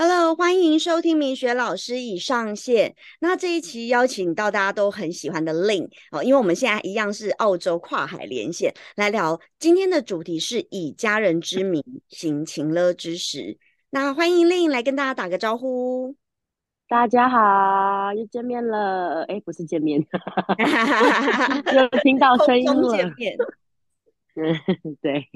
[0.00, 2.94] Hello，欢迎收听明学老师已上线。
[3.18, 13.58] 那这一期邀请到大家都很喜欢的 Lin 哦，因为我们现在一样是澳洲跨海连线来聊今天的主题是以家人之名行情乐之时。
[13.90, 16.14] 那欢迎 Lin 来跟大家打个招呼。
[16.88, 19.24] 大家好，又见面了。
[19.24, 19.98] 哎，不是见面，
[21.74, 22.96] 又听到声音了。
[24.36, 24.54] 嗯，
[25.02, 25.26] 对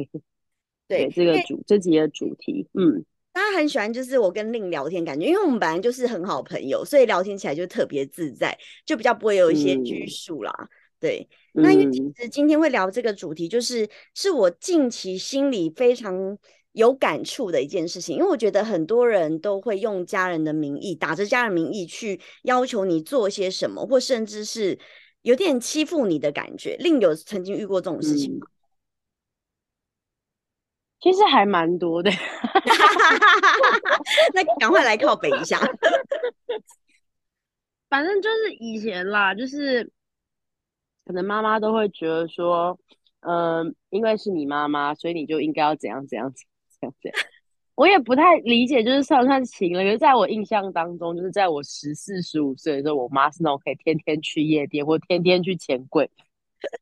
[0.86, 3.04] 对，这个主这集的主题，嗯。
[3.32, 10.52] 大家很喜欢，就是我跟令聊天感觉，因为我们本来就是很好朋友，所以聊天起来就特别自在，就比较不会有一些拘束啦。
[11.00, 16.38] 对，那因为其实今天会聊这个主题，就是是我近期心里非常
[16.72, 24.78] 有感触的一件事情，因为我觉得很多人都会用家人的名义，打着家人名义去要求你做些什么，或甚至是
[25.22, 26.76] 有点欺负你的感觉。
[26.78, 28.46] 令有曾经遇过这种事情吗？
[31.02, 32.10] 其实还蛮多的，
[34.32, 35.58] 那赶快来靠北一下。
[37.90, 39.90] 反正就是以前啦，就是
[41.04, 42.78] 可能妈妈都会觉得说，
[43.20, 46.44] 嗯，因为是你妈妈，所以你就应该要怎样怎样怎
[46.82, 47.20] 样怎样。
[47.74, 49.82] 我也不太理解，就是算不算情了？
[49.82, 56.08] 可是在我印象当中，就是在我十四十五岁的时候，我妈是那种可以天天去夜店或天天去钱柜，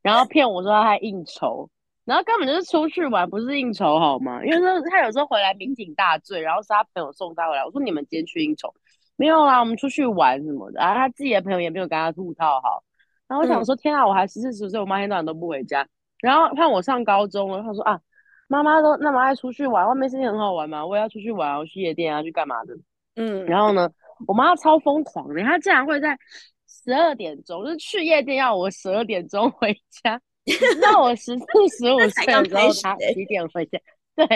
[0.03, 1.71] 然后骗我说她应酬。
[2.11, 4.45] 然后根本就是出去玩，不是应酬好吗？
[4.45, 7.65] 因为说他有时候回来酩酊大醉，然后是他朋友送他回来。
[7.65, 8.75] 我说你们今天去应酬？
[9.15, 10.81] 没有啊，我们出去玩什么的。
[10.81, 12.83] 然后他自己的朋友也没有跟他吐套好。
[13.29, 15.87] 然后我想说，天啊，我还十四十岁，我妈一天到晚都不回家。
[16.19, 18.01] 然后看我上高中了，他说啊，
[18.49, 22.75] 妈妈都那么爱出去玩，外面事情很好玩嘛，我也要出去玩，我去夜店啊，去干嘛的？
[23.15, 23.47] 嗯。
[23.47, 23.89] 然后呢，
[24.27, 26.19] 我妈超疯狂的，她竟然会在
[26.67, 30.21] 十二点钟，就是去夜店要我十二点钟回家。
[30.81, 33.79] 那我十四十五岁的时候，他几点回家？
[34.17, 34.27] 对，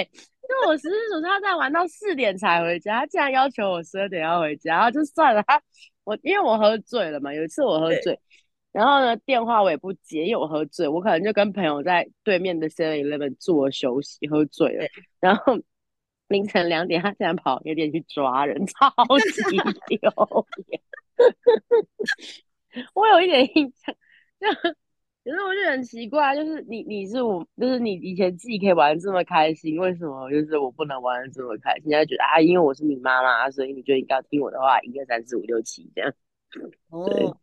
[0.48, 3.00] 那我十四十五岁，他在玩到四点才回家。
[3.00, 5.42] 他竟然要求我十二点要回家，然后就算了。
[5.46, 5.60] 他
[6.04, 8.18] 我因为我喝醉了嘛，有一次我喝醉，
[8.72, 14.86] 然后呢电话我也不接，因为我喝醉，我可能就跟朋友在对面的 Seven Eleven 坐休息，喝醉了。
[15.20, 15.58] 然后
[16.28, 19.56] 凌晨两点，他竟然跑夜店去抓人，超级
[19.86, 20.80] 丢脸。
[22.94, 23.94] 我有一点印象，
[24.40, 24.48] 就。
[25.24, 31.84] 可是我就很奇怪，就是你你是我，就是你以前自己可以玩这么开心，为什么就是我不能玩的这么开心？
[31.88, 36.12] 现在觉得啊，因为我是你妈妈，所以你就应该听我的话，一二三四五六七这样。
[36.90, 37.38] 哦，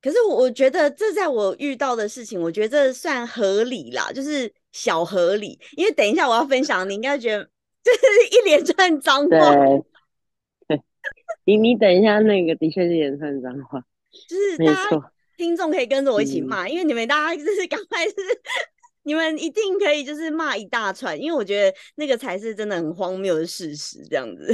[0.00, 5.58] 可是我觉得这在我遇到的事情，我觉得这算合理啦，就是小合理。
[5.76, 7.44] 因为等一下我要分享，你应该觉得
[7.84, 7.98] 就是
[8.34, 9.28] 一连串脏话。
[10.66, 10.80] 对，
[11.44, 13.78] 你你等一下，那个的确是一连串脏话，
[14.26, 15.04] 就是没错。
[15.36, 18.14] 听众可以跟着我一起骂，因为你们大家就是赶快是，
[19.04, 24.52] 你们一定可以就是骂一大串，因为我觉得那个才是真的很荒谬的事实，这样子。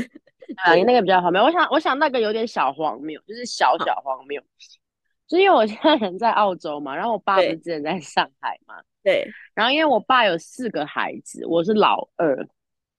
[0.56, 1.43] 啊，那个比较荒谬。
[1.43, 4.43] 我想，我想那个有点小荒谬，就是小小荒谬。
[5.26, 9.26] 就因为我现在人在澳洲嘛，然后我爸不是之前在上海嘛，对。
[9.54, 12.47] 然后因为我爸有四个孩子，我是老二。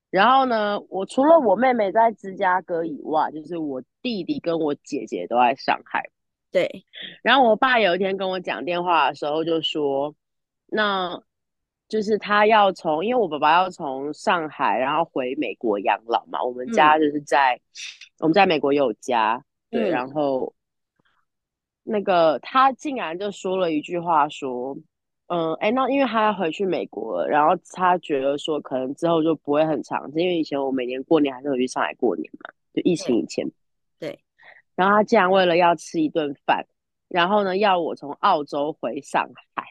[0.10, 6.10] 然后呢，我除了我妹妹在芝加哥以外，就是我弟弟跟我姐姐都在上海。
[6.54, 6.86] 对，
[7.24, 10.14] 然后我爸有一天跟我讲电话的时候就说，
[10.68, 11.20] 那
[11.90, 17.60] 就是他要从，因为我爸爸要从上海然后回美国养老嘛，我们家就是在
[18.20, 20.54] 我们在美国有家，对，然后
[21.84, 24.78] 那个他竟然就说了一句话说，
[25.26, 33.52] 嗯，哎，那因为他要回去美国，然后他觉得说可能之后就不会很长，因为以前我每年过年还是会去上海过年嘛，就疫情以前。
[34.76, 36.66] 然后他竟然为了要吃一顿饭，
[37.08, 39.64] 然后呢要我从澳洲回上海，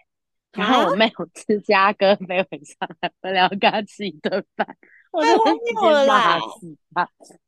[0.53, 4.77] 然后我没有芝加哥飞回上海，为了要跟他吃一顿饭，
[5.11, 6.39] 我就直接骂。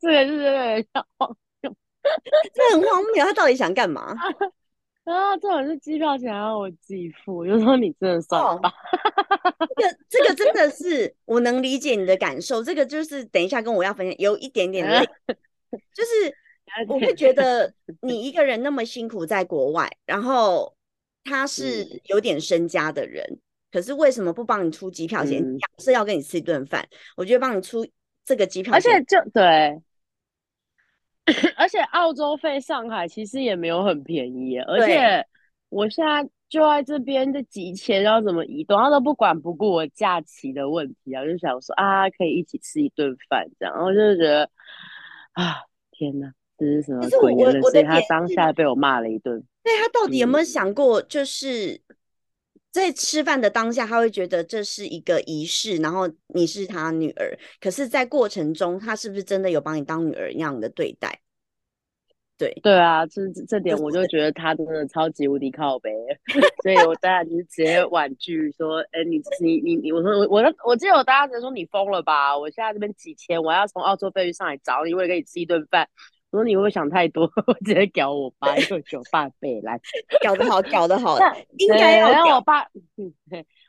[0.01, 1.77] 这个是有点荒谬，
[2.53, 3.25] 这很荒谬。
[3.25, 4.15] 他到底想干嘛？
[5.05, 8.73] 然 后这种是机票钱要我自己付，就说你真的算吧。
[9.77, 12.65] 这个这个真的是我能理解你的感受。
[12.65, 15.07] 这个就是等一下跟我要分享有一点点累，
[15.95, 16.35] 就是。
[16.89, 20.75] 我会觉得你一个人那么辛苦在国外，然后
[21.23, 23.39] 他是有点身家的人，
[23.71, 25.41] 可是为什么不帮你出机票钱？
[25.59, 26.87] 假设要跟你吃一顿饭，
[27.17, 27.87] 我觉得帮你出
[28.25, 29.81] 这个机票，而且就对，
[31.57, 35.25] 而且澳洲飞上海其实也没有很便宜，而且
[35.69, 44.51] 我现在就在这边的几千，要怎么移动，他都不管不顾我假期的问题啊，就想说啊，可以一起吃一顿饭这样，然后就是觉得
[45.33, 46.33] 啊，天哪！
[46.57, 49.43] 这是什么鬼所以他当下被我骂了一顿。
[49.63, 51.81] 对他到底有没有想过，就是
[52.71, 57.37] 在吃饭的当下，他会觉得这是一个仪式，然后你是他女儿。
[57.61, 61.21] 可是，在过程中，他是不是真的有把你当女儿一样的对待？
[62.37, 65.91] 对对啊，这这点我就觉得他真的超级无敌靠背，
[66.65, 72.37] 所以我当然就是直接婉拒说：“哎，你你你你，我说我我我记得我当时说你疯了吧？
[72.37, 75.89] 我现在这边几千，我要从澳洲飞去上海找你，为了跟你吃一顿饭。
[76.35, 77.31] 我说你会不会想太多？
[77.47, 79.81] 我直接屌我爸一个酒爸背来，
[80.25, 81.17] 搞得好，搞得好，
[81.59, 82.11] 应该要。
[82.11, 82.67] 然后我爸，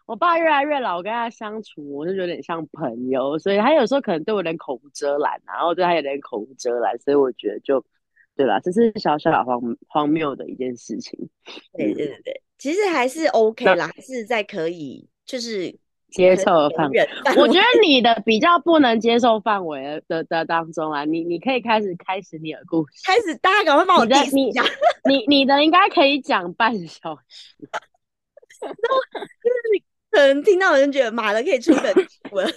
[0.07, 7.85] 我爸越来越老，跟他相处，我就有点像朋友，所以他有时候可能对我有点口无遮拦，然后对他有点口无遮拦，所以我觉得就。
[8.37, 8.59] 对吧？
[8.59, 11.17] 这是小小荒荒谬的一件事情。
[11.71, 15.73] 对对对对，其实还是 OK 啦，还是在可以就是
[16.15, 17.09] 接受的范围。
[17.37, 24.23] 我觉得 你的比较不能接受范围的的当中啊，你你可以开始开始你的故事，开始大家赶快帮我讲。
[24.31, 24.51] 你
[25.09, 27.55] 你你的应该可以讲半小时。
[28.61, 28.97] 然后
[29.43, 32.47] 就是你可能听到人觉得马的可以出本书了。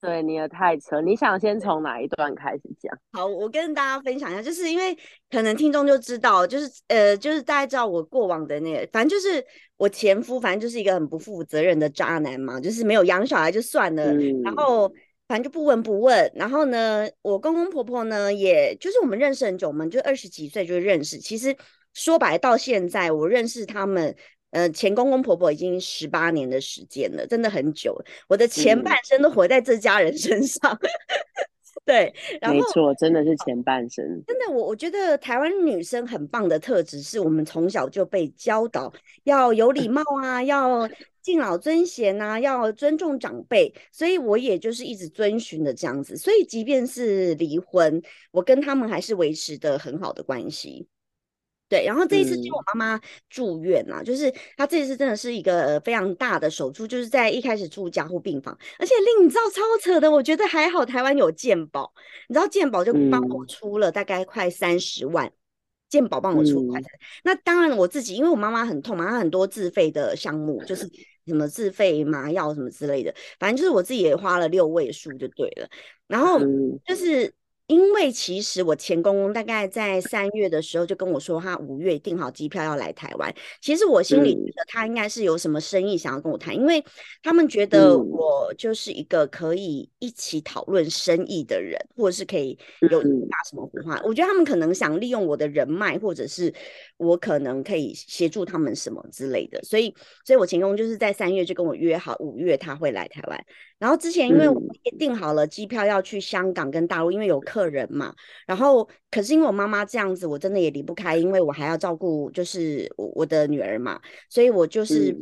[0.00, 2.96] 对你也太扯，你想先从哪一段开始讲？
[3.10, 4.96] 好，我跟大家分享一下，就是因为
[5.28, 9.44] 可能听众就知道，就是呃，就是大家知道我过往的那个，反正就是
[9.76, 14.14] 我前夫，反正就是一个很不负责任的渣男嘛，就是没有养小孩就算了，
[14.44, 14.88] 然后
[15.26, 21.56] 反正就不闻不问，然后呢，我公公婆婆呢，也就是我们认识很久，我们就二十几岁就认识，其实
[21.92, 24.14] 说白到现在，我认识他们。
[24.50, 28.04] 呃，前公公婆婆已经十八年的时间了，真的很久了。
[28.28, 30.78] 我的前半生都活在这家人身上，
[31.84, 32.12] 对，
[32.42, 34.04] 没错，真的是前半生。
[34.26, 38.92] 真的，我我觉得台湾女生很棒的特质，是我们从小就被教导
[39.24, 40.88] 要有礼貌啊，要
[41.20, 46.16] 敬老尊贤啊，要尊重长辈，所以我也就是一直遵循的这样子。
[46.16, 50.88] 所以即便是离婚，我跟他们还是维持的很好的关系。
[51.68, 61.92] 对，然后这一次就我妈妈住院啊，就是她这一次真的是一个非常大的手术，就是在一开始住加护病房，而且令你知道超扯的，我觉得还好台湾有健保，
[62.28, 65.30] 你知道健保就帮我出了大概快三十万，
[65.90, 66.80] 健保帮我出快。
[67.22, 70.88] 那当然我自己，因为我妈妈很痛嘛，她很多自费的项目，就是
[71.26, 75.68] 什么自费麻药什么之类的，反正就是我自己也花了六位数就对了，
[76.06, 76.40] 然后
[76.86, 77.30] 就是。
[77.68, 83.32] 因为其实我前公公大概在三月的时候就跟我说，他五月订好机票要来台湾。
[83.60, 86.82] 其实我心里觉得他应该是有什么生意想要跟我谈，因为
[87.22, 92.58] 他们觉得我就是一个可以一起讨论生意的人，或者是可以
[92.90, 94.00] 有打什么火花。
[94.02, 96.52] 我觉得他们可能想利用我的人脉，或者是
[96.96, 99.62] 我可能可以协助他们什么之类的。
[99.62, 99.94] 所以，
[100.24, 103.44] 所以我前公就是在三月就跟我约好五月他会来台湾。
[103.78, 108.14] 然后之前因为我也订好了机票要去香港跟大陆，因为有客人嘛。
[108.46, 115.16] 然后可是因为我妈妈这样子，我真的也离不开，因为我还要照顾就是我我的女儿嘛，所以我就是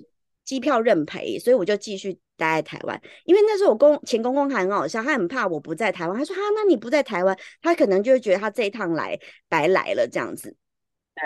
[0.44, 3.00] 机票认赔，所以我就继续待在台湾。
[3.24, 9.18] 因为那时候我公前公公还很好笑，他很怕我不在台湾，他说哈，那你不在台湾，他可能就会觉得他这一趟来
[9.48, 10.54] 白来了这样子。
[11.14, 11.24] 对，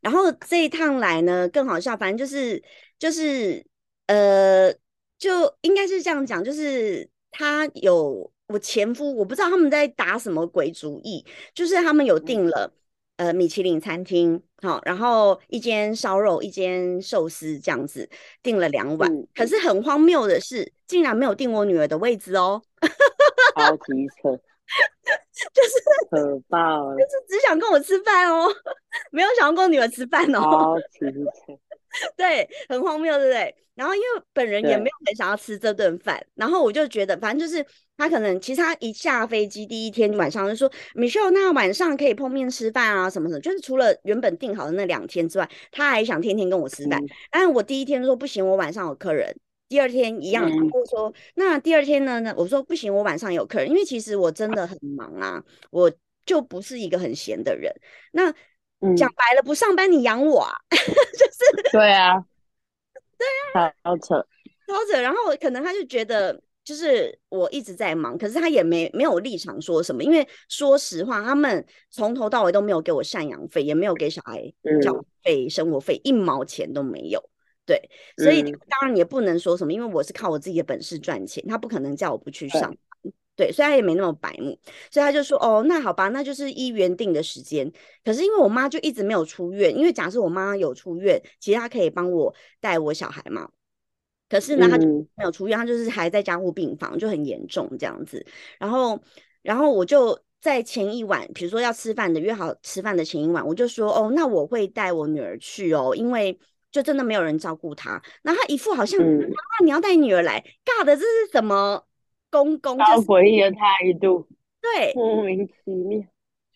[0.00, 2.62] 然后这一趟来呢更好笑，反正就是
[2.98, 3.64] 就是
[4.06, 4.74] 呃。
[5.18, 12.72] 就应该是这样讲，就是他有我前夫，我不知道他们在打什么鬼主意，就是他们有订了
[13.16, 18.08] 呃米其林餐厅，好，然后一间烧肉，一间寿司这样子
[18.42, 22.62] 订了两晚，可是很荒谬的是，竟然没有订我女儿的位置哦，
[23.56, 24.30] 超级扯，
[25.52, 25.74] 就是
[26.10, 28.48] 可爆，就是只想跟我吃饭哦，
[29.10, 30.76] 没有想要跟我女儿吃饭哦，超。
[30.92, 31.58] 级扯。
[32.16, 33.54] 对，很荒谬，对不对？
[33.74, 37.64] 然后因为本人也没有很想要吃这顿饭，然后我就觉得，反正就是
[37.98, 46.98] 他可能其实他一下飞机第一天晚上就说，Michelle，那晚上可以碰面吃饭啊，什么什么，就是除了原本定好的那两天之外，他还想天天跟我吃饭。
[47.30, 49.36] 但我第一天说不行，我晚上有客人。
[49.68, 52.20] 第二天一样，他说那第二天呢？
[52.20, 55.92] 呢我说不行，我晚上有客人，因为其实我真的很忙啊，我
[56.24, 57.70] 就不是一个很闲的人。
[58.12, 58.32] 那
[58.96, 60.52] 讲白了，不上班你养我啊？
[60.70, 62.22] 就是对啊，
[63.18, 63.26] 对
[63.62, 64.26] 啊，超扯，
[64.66, 65.00] 超扯。
[65.00, 70.02] 然后可能他就觉得，就是我一直在忙，可是他也没没有立场说什么。
[70.02, 74.52] 因为说实话，他们从头到尾都没有给我赡养费，也没有给小孩
[74.82, 77.22] 交费、生活费，一毛钱都没有。
[77.64, 82.76] 对，所以当然也不能说什么，因为我是靠我自己的本事赚钱，他不可能叫我不去上。
[83.36, 84.58] 对，所以他也没那么白目，
[84.90, 87.70] 所以他就说：“哦，那好吧，那就是依原定的时间。
[88.02, 93.48] 可是因为我妈就一直没有出院，因为假设我妈有出院，其实她可以帮我带我小孩嘛。
[94.28, 98.24] 可是呢，她就没有出院，她就是还在加护病房，就很严重这样子。
[98.58, 98.98] 然后，
[99.42, 106.38] 然后我就在前一晚，比如说要吃饭的约好吃饭的前一晚，我就说：哦，那我会带我女儿去哦，因为。”
[106.72, 108.02] 就真的没有人照顾他。
[108.22, 111.85] 那他一副好像妈妈你要带女儿来，尬的这是什么
[112.30, 112.78] 公公？
[112.78, 113.58] 好诡异的态
[114.00, 114.26] 度，
[114.60, 116.02] 对，莫名其妙，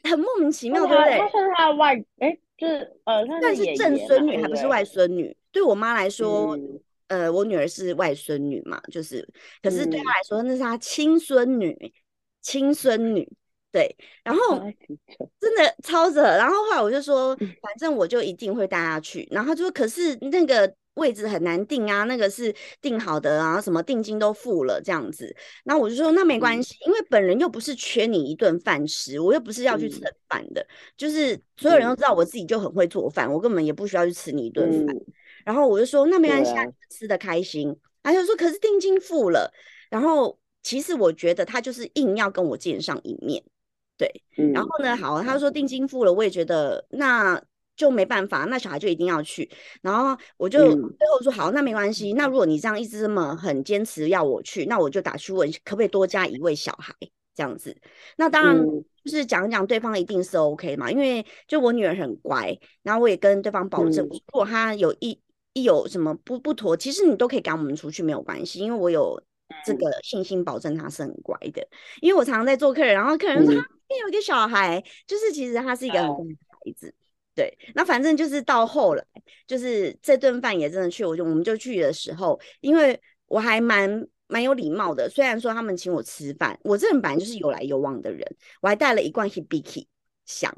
[0.04, 1.18] 很莫名其妙，对不对？
[1.18, 5.36] 他算他的外，哎，就是呃，算是正孙女，还不是外孙女。
[5.52, 6.58] 对我妈来说，
[7.08, 9.26] 呃，我女儿是外孙女嘛，就是，
[9.62, 11.92] 可是对她来说那是她亲孙女，
[12.40, 13.28] 亲孙女。
[13.72, 14.58] 对，然后
[15.38, 19.28] 真的超扯，然后后来我就说，反正我就一定会带他去。
[19.30, 25.34] 然后就说，可是那个位置很难定啊，那个是定好的啊，什么定金都付了这样子。
[25.64, 30.64] 那我就说，那没关系，因为本人又不是缺你一顿饭吃，我又不是要去蹭饭的，
[30.96, 34.94] 就是所有人都知道我自己就很会做饭，我根本也不需要去吃你一顿饭。
[35.44, 36.52] 然后我就说，那没关系，
[36.90, 37.74] 吃的开心。
[38.02, 39.52] 他就说，可是定金付了。
[39.88, 43.42] 然后其实我觉得他就是硬要跟我见上一面。
[43.96, 44.10] 对，
[44.54, 44.96] 然后呢？
[44.96, 47.42] 好，他说定金付了，我也觉得那
[47.80, 49.50] 就没办法，那小孩就一定要去。
[49.80, 52.12] 然后我就最后说好，那没关系。
[52.12, 56.94] 那如果你这样一直这么很坚持要我去，那我就打去问可不可以多加一位小孩
[57.34, 57.74] 这样子。
[58.18, 58.62] 那当然
[59.02, 65.18] 就是讲讲对方一定是 OK 嘛，因为就我女儿很乖，然后我也跟对方保证，如果她有一
[65.54, 69.18] 一有什么不不妥，其实你都可以赶我们出去没有关系，因为我有
[69.64, 71.66] 这个信心保证他是很乖的。
[72.02, 73.66] 因为我常常在做客人，然后客人说他。
[74.02, 76.94] 有一个小孩，就是其实他是一个很乖的孩子，
[77.34, 77.56] 对。
[77.74, 79.04] 那反正就是到后来，
[79.46, 88.26] 就是这顿饭也真的去，我就我们就去的时候，因为我还蛮蛮有礼貌的，虽然说他们请我吃饭，我这人本来就是有来有往的人，
[88.60, 89.86] 我还带了一罐 Hibiki
[90.26, 90.54] 香，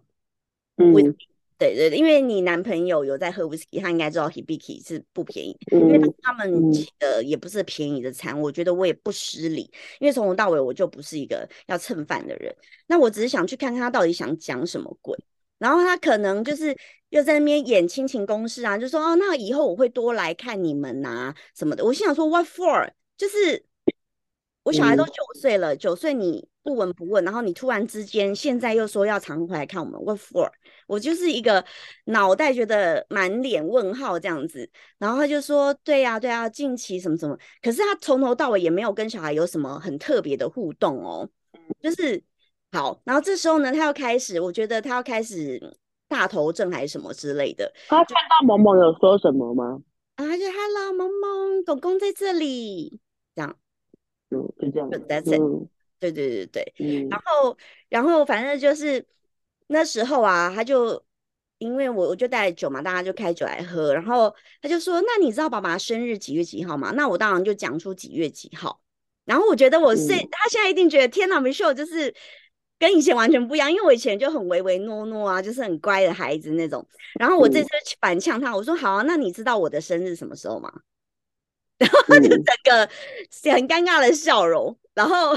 [0.76, 1.16] 嗯。
[1.58, 8.40] 对对，因为你男朋友有在喝 whisky，他应该知道 Hibiki 是不便宜，因为他们请的也不是便宜的餐。
[8.40, 12.52] 我觉得我也不失礼，因为从头到尾我就不是一个要蹭饭的人。
[12.88, 15.16] 那我只是想去看看他到底想讲什么鬼，
[15.62, 16.76] 然后他可能就是
[17.10, 21.84] 又在那边演亲情公式啊，就说哦，那以后我会多来看你们呐什么的。
[21.84, 22.90] 我心想说 What for？
[23.16, 23.64] 就是
[24.64, 26.48] 我小孩都九岁了，九岁你。
[26.64, 30.48] 不闻不问，然后你突然之间现在又说要常回来看我们，What for？
[30.86, 31.64] 我就是一个
[32.04, 41.28] 脑袋觉得满脸问号这样子，然后他就说，对呀对呀，近期什么什么，可是他从头到尾也没有跟小孩有什么很特别的互动哦，
[41.82, 42.22] 就是
[42.72, 45.76] 好，然后这时候呢，他要开始，我觉得他要开始
[46.08, 47.70] 大头症还是什么之类的。
[47.86, 49.82] 他看到萌萌有说什么吗？
[50.16, 52.98] 啊，就 Hello，萌萌，狗狗在这里，
[53.34, 53.56] 这样，
[54.30, 55.68] 嗯，就这样，That's it。
[56.00, 57.56] 对对对对，然后
[57.88, 59.06] 然后反正就是
[59.68, 61.00] 那时候啊，他就
[61.58, 68.80] 因为我我就带酒嘛，大家就开酒来喝，然后他就说：“那你知道爸爸生日几月几号吗？”那我当然就讲出几月几号。
[69.24, 72.12] 然后我觉得我现他现在一定觉得天哪，没秀就是
[72.82, 76.84] 跟以前完全不一样，因为我以前就很唯唯诺诺啊，就是很乖的孩子那种。
[77.14, 77.68] 然后我这次
[78.00, 80.68] 反呛他，我说：“好啊，那你知道我的生日什么时候吗？”
[81.78, 82.90] 然后他就整个
[83.52, 84.76] 很尴尬的笑容。
[84.94, 85.32] 然后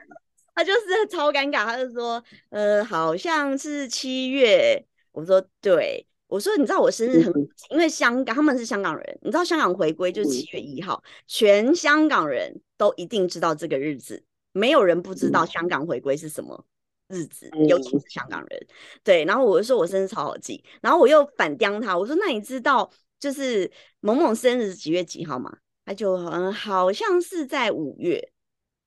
[0.56, 7.32] 他就是超尴尬，他就说：“呃，好像是七月。”我说：“对。”我说：“你知道我生日很，
[7.68, 16.64] 因为香港他们是香港人，你知道香港回归就是七月一号，全香港人都一定知道这个日子，没有人不知道香港回归是什么
[17.08, 18.66] 日子，尤其是香港人。
[19.02, 28.30] 对，然后我就说我生日超好记，然后我又反刁他，我说：“那你知道就是某某生日几月几号吗？”他就嗯，好像是在五月。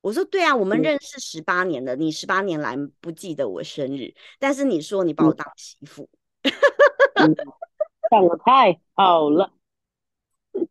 [0.01, 6.09] 我说对啊，我们认识十八年了，你十八年来不记得我生日，但是你说你把我当媳妇，
[8.09, 9.51] 讲的太好了，
[10.53, 10.67] 对，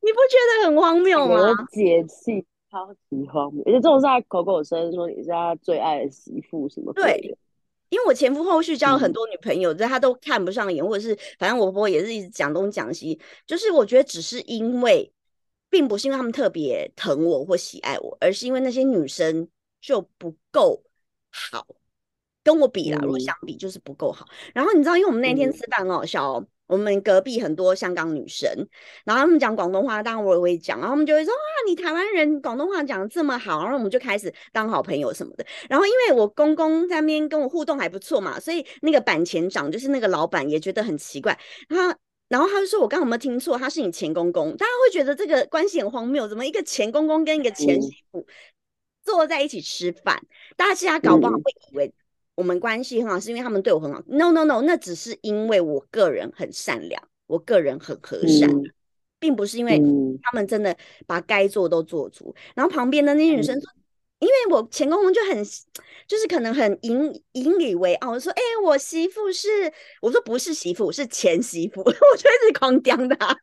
[0.00, 1.52] 你不觉得很荒谬吗？
[1.72, 6.92] 解气，超级荒谬，而且这种是他口口声说你是他最爱的媳妇什么？
[6.92, 7.36] 对，
[7.88, 15.12] 因为我前夫后续交了很多女朋友，但他都看不上眼，或者是反正我婆婆也是一直讲东讲西，就是我觉得只是因为。
[15.70, 19.46] 并不是因为他们特别疼我或喜爱我，而是因为那些女生
[19.82, 20.82] 就不够
[21.30, 21.66] 好，
[22.42, 24.26] 跟我比啦，如果相比就是不够好。
[24.54, 28.48] 然后你知道，因为我们那天吃饭很好笑哦，我们隔壁很多香港女生，
[29.04, 35.44] 然后他们讲广东话，当然我也会讲，然后他们就会说啊，你台湾人广东话讲的这么好，然后我们就开始当好朋友什么的。
[35.68, 41.36] 然后因为我公公在那边跟我互动还不错嘛，所以那个板前长就是那个老板也觉得很奇怪，
[41.68, 41.98] 他。
[42.28, 43.56] 然后他就说：“我刚刚有没有听错？
[43.56, 48.26] 他是你前公公，大家会觉得这个关系很荒谬，怎么一个前公公跟一个前媳妇
[49.02, 50.20] 坐在一起吃饭？
[50.54, 51.90] 大家其实搞不好会以为
[52.38, 54.00] 我们关系很好，是因为他们对我很好。
[54.06, 58.48] No No No，那只是因为我个人很善良，我个人很和善，
[59.18, 59.76] 并不是因为
[60.22, 62.32] 他们真的把该做都做足。
[62.54, 63.68] 然后旁边的那些女生说
[64.22, 65.44] ：‘因为我前公公就很，
[66.06, 69.48] 就是可能很引引以为傲，说：“哎，我媳妇是，
[70.00, 71.80] 我说不是媳妇，是前媳妇。
[71.82, 73.36] ”我就一直狂刁他，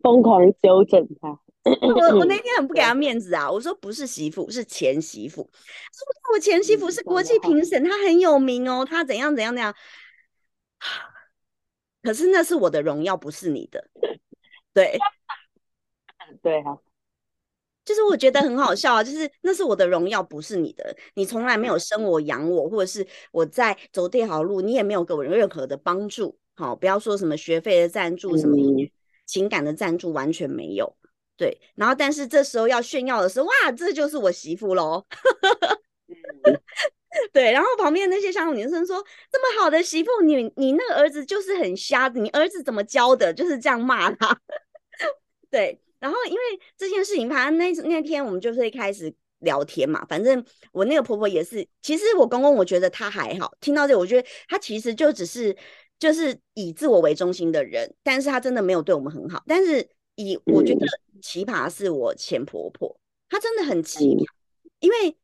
[0.00, 1.38] 疯狂纠正他。
[1.80, 5.42] 我我那天很不给他面子啊，我说不是媳妇，是前媳妇。
[5.42, 9.74] 说我前媳妇是国际评审，她很有名哦，她怎样怎样怎样。
[12.02, 13.88] 可是那是我的荣耀，不是你的。
[14.72, 14.98] 对，
[16.42, 16.78] 对啊。
[17.82, 20.96] 就是我觉得很好笑啊，就是那是我的荣耀，不是你的。
[21.14, 26.38] 你从来没有生我养我，或者是我在走这条路，你也没有给我任何的帮助。
[26.54, 28.56] 好，不要说什么学费的赞助，什么
[29.26, 30.96] 情感的赞助，完全没有。
[31.40, 35.06] 对，然后但是这时候要炫耀的是，哇，这就是我媳妇喽。
[37.32, 43.32] 对，然后旁边那些香港女生说，这么好的媳妇，你你那个儿子就是很瞎，你儿子怎么教的？
[43.32, 44.38] 就是这样骂他。
[45.50, 45.80] 对。
[45.98, 46.40] 然后，因为
[46.76, 50.04] 这件事情，反正那那天我们就是一开始聊天嘛。
[50.10, 53.50] 反正我那个婆婆也是，其实我公公我觉得他还好。
[53.62, 55.56] 听到这，我觉得他其实就只是
[55.98, 59.42] 就是以自我为中心的人，但是他真的没有对我们很好。
[59.46, 60.86] 但是以我觉得
[61.22, 62.98] 奇葩是我前婆婆，
[63.28, 64.24] 她真的很奇葩，
[64.80, 65.16] 因为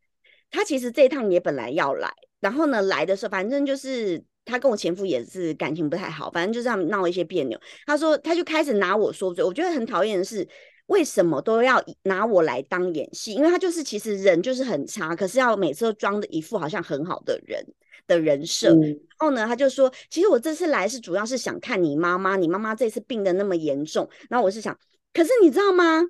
[0.50, 4.24] 她其实这一趟也本来要来，然后呢来的时候，反正就是。
[4.48, 7.60] 她跟我前夫也是感情不太好，反正就这样闹一些别扭。
[7.84, 9.42] 她说，她就开始拿我说嘴。
[9.42, 10.48] 我觉得很讨厌的是，
[10.86, 13.32] 为什么都要拿我来当演戏？
[13.32, 17.60] 因为他就是其实人就是很差，可是要每次都装的一副好像很好的人
[18.06, 18.75] 的人设。
[18.75, 24.08] 然后呢，他就说，其实我这次来是主要是想看你妈妈，你妈妈这次病的那么严重。
[24.28, 24.78] 然后我是想，
[25.12, 26.02] 可是你知道吗？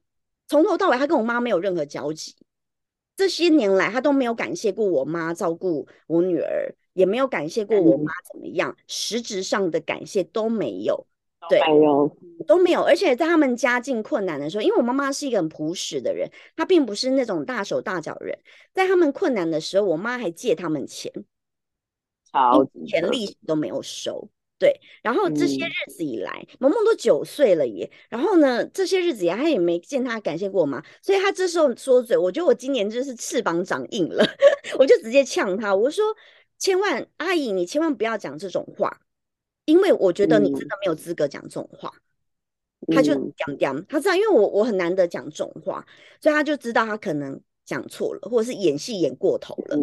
[0.48, 2.34] 从头到尾他跟我妈没有任何交集，
[3.16, 6.74] 这些年来他都没有感谢过我妈照顾我女儿。
[6.96, 11.06] 也没有感谢过我妈怎么样，实质上的感谢都没有，
[11.46, 11.60] 对，
[12.46, 12.80] 都没有。
[12.82, 16.26] 而且在他们家境困难的时候，因为我妈妈是一个很朴实的人，
[16.56, 18.38] 她并不是那种大手大脚人，
[18.72, 21.12] 在他们困难的时候，我妈还借他们钱，
[22.86, 24.28] 钱利息都没有收。
[24.58, 34.24] 对，然后这些日子以来，萌萌都九岁了耶，然后呢，这些日子呀，他也没见他感谢过我妈，所以他这时候说嘴，我觉得我今年就是翅膀长硬了，
[34.78, 36.04] 我就直接呛他，我说。
[36.58, 39.02] 千万阿姨，你千万不要讲这种话，
[39.66, 41.92] 因为我觉得你真的没有资格讲这种话。
[42.94, 45.86] 他就讲讲，他知道，因为我我很难得讲这种话，
[46.18, 49.76] 所以他就知道他可能讲错了，或者是演戏演过头了。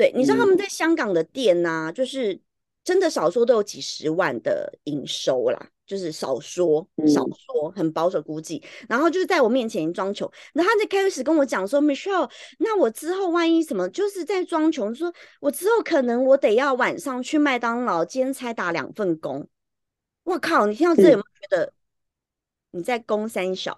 [0.00, 2.40] 对，你知道他们在香港的店呐，就是
[2.82, 5.68] 真的少说都有几十万的营收啦。
[5.86, 19.46] 就是少说少说，很保守估计，然后就是在我面前装穷，然后他就开始跟我讲说，Michelle，那我之后万一什么，就是在装穷，说我之后可能我得要晚上去麦当劳兼差打两份工。
[20.22, 21.72] 我靠，你听到这有没有觉得
[22.70, 23.76] 你在攻三小？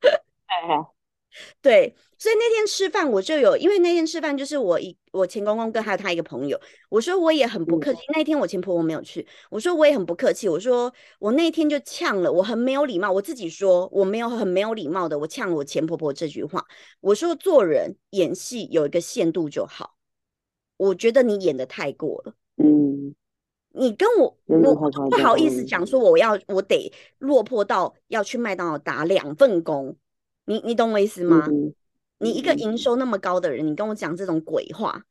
[1.62, 8.00] 对，所以那天吃饭我就有，因为那天吃饭就是我一我前公公跟还有他一个朋友，我说我也很不客气。
[8.14, 10.48] 那天我前婆婆没有去，我说我也很不客气。
[10.48, 13.12] 我说我那天就呛了，我很没有礼貌。
[13.12, 16.64] 我自己说我没有很没有礼貌的，我呛我前婆婆这句话。
[17.00, 19.94] 我说做人演戏有一个限度就好，
[20.76, 22.34] 我觉得你演的太过了。
[22.56, 23.14] 嗯，
[23.72, 29.96] 你跟我我不好意思讲说我要我得落魄到要去麦当劳打两份工。
[30.50, 31.46] 你你懂我意思吗？
[32.18, 35.04] 你一个营收那么高的人，你跟我讲这种鬼话，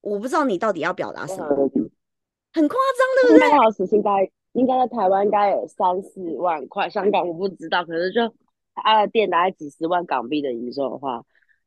[0.00, 3.40] 我不知道你到底要表达什么，很夸张，对不对？
[3.40, 8.32] 麦当时薪该应该在台湾应该有三四万块，香港我不知道，可是就
[8.76, 11.24] 他的店大概几十万港币的营收的话，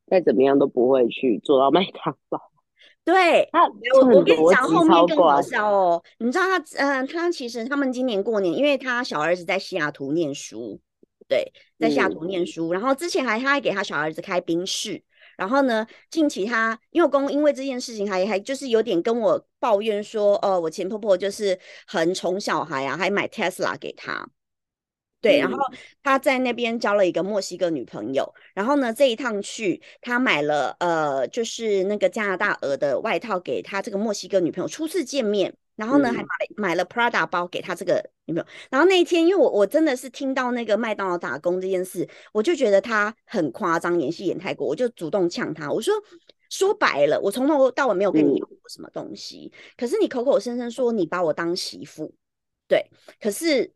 [0.07, 2.39] 再怎么样都不会去做到麦当劳。
[3.03, 10.79] 对，他我我跟你讲后面更搞笑哦，你知道他嗯，他其实他们今年过年，因为他小儿子在西雅图念书。
[11.27, 15.01] 对，在下图念书，然后之前还他还给他小儿子开宾室，
[15.37, 24.29] 然后呢，近期他因为公因为这件事情还还就是有点跟我抱怨说，呃，我前婆婆就是很宠小孩啊，还买 Tesla 给他，
[25.19, 25.57] 对，然后
[26.03, 35.57] 他在那边交了一个墨西哥女朋友，然后呢这一趟去他买了呃就是那个加拿大鹅的外套给他这个墨西哥女朋友初次见面。
[35.75, 38.47] 然后呢，还买买了 Prada 包给他这个女朋友。
[38.69, 45.71] 然后那一天，因为我我真的是听到那个麦当劳打工这件事，我就觉得他很夸张，演戏演太过，我就主动呛他。
[45.71, 45.93] 我说
[46.49, 52.13] 说白了，我从头到尾没有跟你要过什么东西，可是你口口声声说你把我当媳妇，
[52.67, 53.73] 对，可是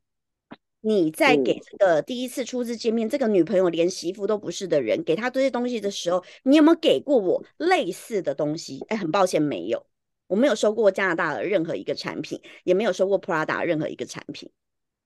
[0.82, 8.80] 你在给这个第一次初次见面这个女朋友连媳妇都不是的人，给她这些东西的时候，你有没有给过我类似的东西？
[8.88, 9.86] 哎，很抱歉，没有。
[10.30, 14.50] 我没有收过加拿大的任何一个产品，也没有收过 Prada 任何一个产品。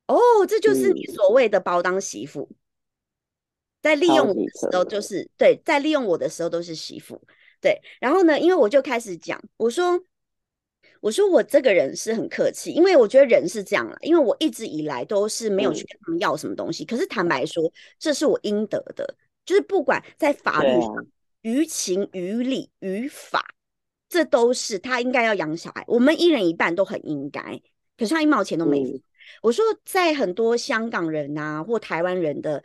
[0.05, 2.49] 哦，这就是你所谓的包当媳妇，
[3.81, 7.19] 在利用我的时候就是对，在利用我的时候都是媳妇。
[7.61, 9.97] 对，然后呢，因为我就开始讲，我说，
[10.99, 17.63] 我说我这个人是很客气，因为我觉得人是这样了，因为我一直以来都是没有去跟他们要什么东西，可是坦白说，
[17.97, 21.07] 这是我应得的，就是不管在法律上，
[21.43, 23.55] 于情于理于法，
[24.13, 27.59] 这都是他应该要养小孩，我们一人一半都很应该，
[27.97, 29.01] 可是他一毛钱都没付。
[29.41, 32.63] 我说，在很多香港人呐或台湾人的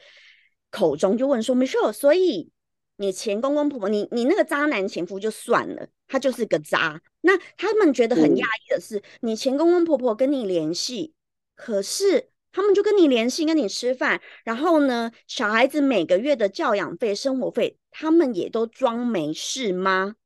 [0.70, 2.50] 口中，就问说，Michelle，所以
[2.98, 7.00] 你前公公婆婆，你你那个渣男前夫就算了，他就是个渣。
[7.22, 11.14] 那他们觉得很压抑的是，你前公公婆婆跟你联系，
[11.54, 20.16] 可是他们就跟你联系，跟你吃饭，然后呢，小孩子每个月的教养费、生活费，他们也都装没事吗？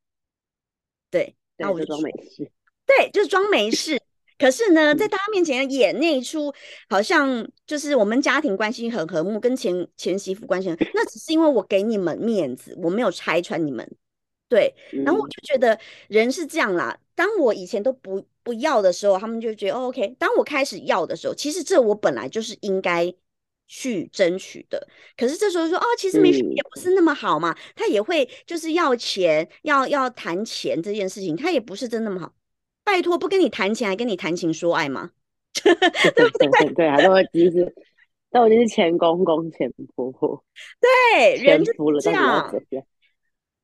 [1.12, 2.51] 对，那我就装没事。
[2.85, 4.01] 对，就是装没事。
[4.38, 6.53] 可是呢，在大家面前演那一出，
[6.88, 13.88] 好像就是我们家庭关系很和睦，跟前前媳妇关系，那只是因为我给你们面子，我没有拆穿你们。
[14.48, 16.98] 对，然后我就觉得人是这样啦。
[17.14, 20.16] 当我以前都不不要的时候，他们就觉得 OK。
[20.18, 23.14] 当我开始要的时候，其实这我本来就是应该
[23.74, 24.87] 去争取的。
[25.16, 32.35] 可是这时候说哦，其实没也不是那么好嘛，他也会就是要钱，要要谈钱这件事情，他也不是真那么好。
[32.85, 35.12] 拜托，不跟你谈钱，还跟你谈情说爱吗？
[35.64, 37.74] 对对对，还都会其实
[38.30, 40.44] 那我就 是前公公、前婆婆，
[40.78, 42.54] 对，人就这样。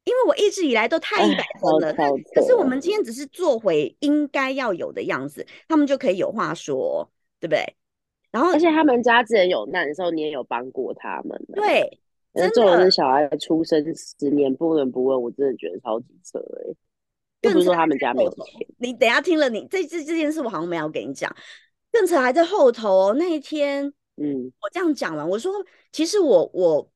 [0.05, 1.95] 因为我一直以来都太一百分了，
[2.35, 7.77] 可是我们今天只是做回应该要有的样子，他们就可以有话说，对不对？
[8.31, 11.43] 然后，而且他们家之前有难的时候，你也有帮过他们。
[11.55, 11.99] 对，
[12.35, 16.75] 真的，这小孩出生十年不闻不问，我真的觉得超级扯哎。
[17.41, 18.67] 更不是说他们家没有钱。
[18.79, 21.35] 你等下听了你这这这件事，我好像没有跟你讲。
[21.91, 23.87] 更扯还在后头那一天，
[24.17, 25.53] 嗯，我这样讲完，我说
[25.91, 26.91] 其实我我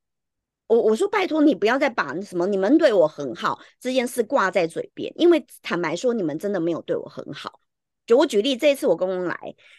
[0.67, 7.61] 我我说拜托你不要再把什么你们对我很好这件事挂在嘴边，因为坦白说你们真的没有对我很好。
[8.07, 9.37] 就我举例，这一次我公公来，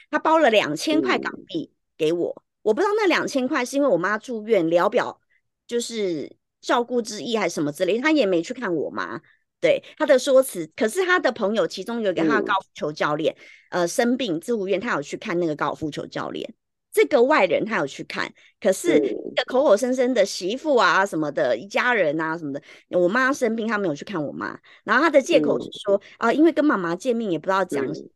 [0.09, 5.19] 他包了两千块港币给我，我不知道那两千块是因为我妈住院聊表
[5.67, 9.21] 就是照顾之意还是什么之类，他也没去看我妈。
[9.59, 13.33] 对他的说辞，可是他的朋友其中有一个他的高尔夫球教练，
[13.69, 16.53] 呃，生病住护院，他有去看那个高尔夫球教练。
[16.91, 18.99] 这个外人他有去看，可是
[19.33, 24.59] 的口口声声的媳妇啊什么的，一家人啊什么的，我妈生病，他没有去看我妈。
[24.83, 28.09] 然后他的借口是说啊，因为跟妈妈见面也不知道讲什么，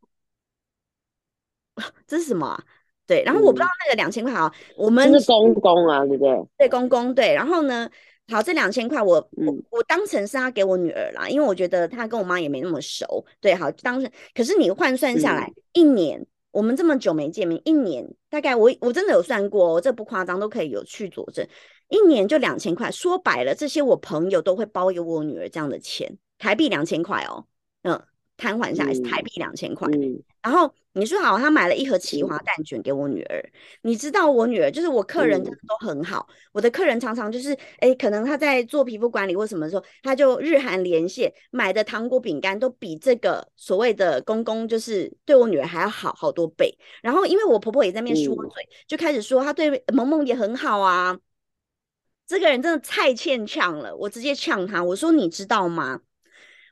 [2.07, 2.59] 这是什么？
[3.05, 6.45] 对，然后我不知道那个两千块啊，我们是公公啊，对不对？
[6.57, 7.89] 对，公公对，然后呢？
[8.29, 13.25] 好，这两千块我我我当成是他给我女儿啦，因为我觉得他跟我妈也没那么熟。
[13.39, 21.47] 对，好，当成可是你换算下来，一年我们这么久没见面，一年大概我我真的有算过，这不夸张，都可以有去佐证，
[21.87, 22.91] 一年就两千块。
[22.91, 27.45] 说白了，这些我朋友都会包给我女儿这样的钱，台币两千块哦，
[27.83, 28.03] 嗯。
[28.37, 29.89] 摊还下来是台币两千块，
[30.41, 33.43] 然后你说好，他买了一盒奇华蛋卷给我女儿。
[33.81, 46.77] 你知道我女儿就是我客人真的都很好，我的客人常常就是哎，可能他在做皮肤管理或什么时候，他就日韩连线买的糖果饼干都比这个所谓的公公就是对我女儿还要好好多倍。
[47.01, 51.17] 然后因为我婆婆也在那边说嘴，就开始说他对萌萌也很好啊。
[52.27, 56.01] 这个人真的太欠呛了，我直接呛他，我说你知道吗？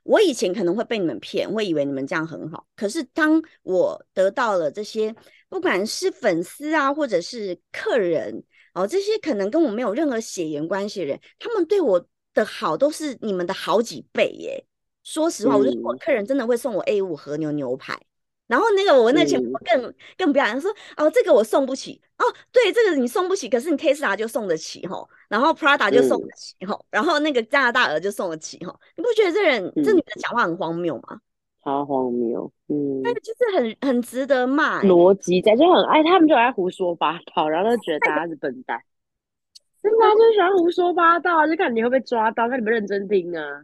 [0.05, 2.67] 我以前可能会被你们骗，会以为你们这样很好。
[2.75, 5.13] 可是当我得到了这些，
[5.49, 8.43] 不管是粉丝啊，或者是客人
[8.75, 14.63] 哦，这些可能跟我没有任何血缘关系的人，他们对我的好都是你们的好几倍耶。
[15.03, 17.99] 说实话，我就我客人真的会送我 A 五和牛牛排。
[18.47, 22.01] 然后那个我那钱我更更不要他，说哦这个我送不起。
[22.17, 29.99] 哦，对这个你送不起，可是你 Tesla 就送得起吼，然后 Prada 就送得起吼，然后那个加拿大鹅就送得起吼，你不觉得这人这女。
[29.99, 31.19] 的讲话很荒谬吗？
[31.61, 35.13] 超荒谬，嗯，那个就是很很值得骂，逻。
[35.15, 38.79] 辑在就很爱他们就爱胡说八道，然后就觉得大家是笨蛋，
[39.83, 40.33] 真的就。
[40.33, 43.63] 喜欢胡说八道，就看你会被抓到，看你们认真听啊。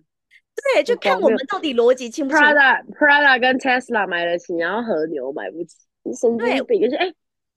[0.56, 2.42] 对，就看我们到底逻辑清不清。
[2.42, 5.76] Prada Prada 跟 Tesla 买得起，然后和牛买不起，
[6.20, 6.84] 神经病！
[6.84, 7.14] 而且，哎，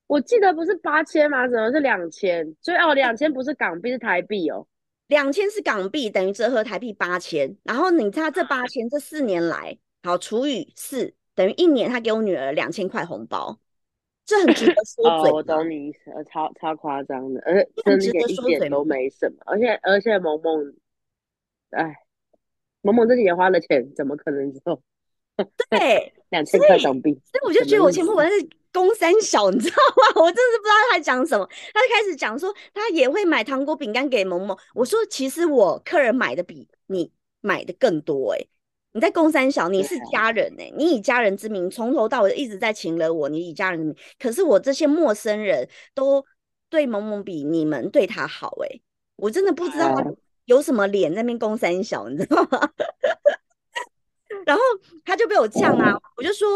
[0.07, 1.47] 我记得不是八千吗？
[1.49, 2.55] 怎么是两千？
[2.63, 4.67] 所以哦，两千不是港币，是台币哦。
[5.09, 7.55] 两千是港币，等于折合台币八千。
[7.65, 13.59] 然后你他这八千，这四年来，好除以四，等于一年他给我女儿两千块红包，
[14.25, 15.33] 这很值得 说嘴。
[15.33, 19.37] 我懂你意思，超超夸张的，而且真的一点都没什么。
[19.45, 20.75] 而且而且萌萌，
[21.71, 21.95] 哎。
[22.85, 24.81] 萌萌自己也花了钱，怎么可能之后？
[25.71, 27.13] 对， 两千块港币。
[27.33, 30.21] 所以我就觉得我前婆婆是公三小，你知道吗？
[30.23, 31.49] 我真的是不知道他讲什么。
[31.73, 34.57] 他就开始讲说，他也会买糖果饼干给萌萌。
[34.75, 38.47] 我说，其实我客人买的比你买的更多哎。
[38.93, 46.25] 你在公三小，你是家人哎，你以家人之名从头到尾一直在请了我，你以家人之名，可是我这些陌生人都
[46.71, 48.81] 对萌萌比你们对他好哎，
[49.17, 49.97] 我真的不知道
[50.47, 52.71] 有什么脸在那边公三小，你知道吗？
[54.47, 54.63] 然后
[55.05, 56.49] 他就被我呛啊，我就说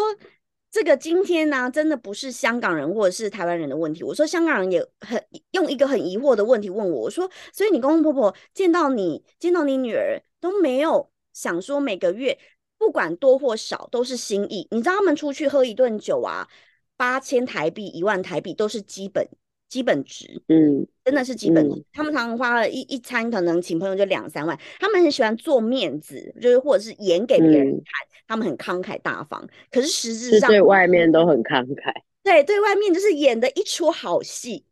[0.71, 4.03] 这个今天呢，真的不是香港人或者是台湾人的问题。
[4.03, 11.11] 我说香港人也很用一个很疑惑的问题问我，我说所以你公公婆婆见到你见到你女儿都没有。
[11.33, 12.37] 想说每个月
[12.79, 16.49] 不管多或少都是心意，你知道他们出去喝一顿酒啊，
[16.97, 19.29] 八千台币、一万台币都是基本
[19.69, 21.85] 基本值，嗯，真的是基本值。
[21.93, 24.59] 他们常常花了一一餐，可能请朋友就两三万。
[24.81, 29.47] 他们很喜欢做面子，就是或者是演给别人看，他们很慷慨大方。
[29.71, 34.65] 可是实质上对外面都很慷慨，对对外面就是演的一出好戏，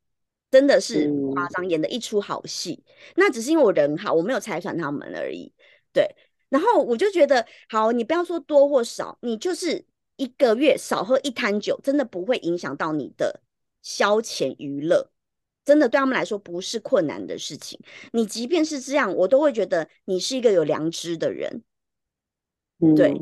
[0.50, 2.82] 真的是夸张，演的一出好戏。
[3.16, 5.52] 那只是因为我人好，我没有拆穿他们而已，
[5.92, 6.08] 对。
[6.48, 9.84] 然后我就觉得，好，你不要说多或少，你就是
[10.16, 13.40] 一个月少喝一坛酒，真的不会影响到你的
[13.86, 15.12] 消遣娱乐，
[15.64, 17.78] 真的对他们来说不是困难的事情。
[18.10, 21.62] 你即便是这样，我都会觉得你是一个有良知的人，
[22.96, 23.14] 对。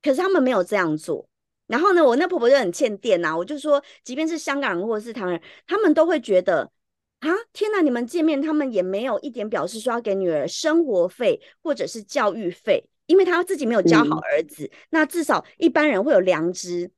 [0.00, 1.28] 可是他们没有这样做。
[1.66, 6.72] 然后呢，我那婆婆就很欠电呐，我就说，即便是香港人或者是台湾人，他们都会觉得。
[7.20, 7.30] 啊！
[7.54, 14.70] 天哪，你们见面，他们也没有一点表示说要给女儿生活费或者是教育费，因为他自己没有教好儿子。
[14.90, 16.90] 那至少一般人会有良知，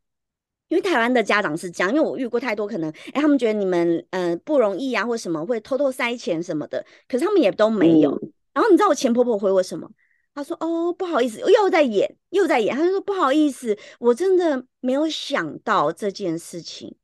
[0.68, 1.92] 因为台湾的家长是这样。
[1.92, 8.10] 因为我遇过太多可能，哎，他们觉得你们嗯不容易啊，或什么会偷偷塞钱什么的，可是他们也都没有。
[8.52, 9.90] 然后你知道我前婆婆回我什么？
[10.34, 16.94] 她说：“哦，不好意思，又在演，又在演。”她就说：“不好意思，我真的没有想到这件事情。”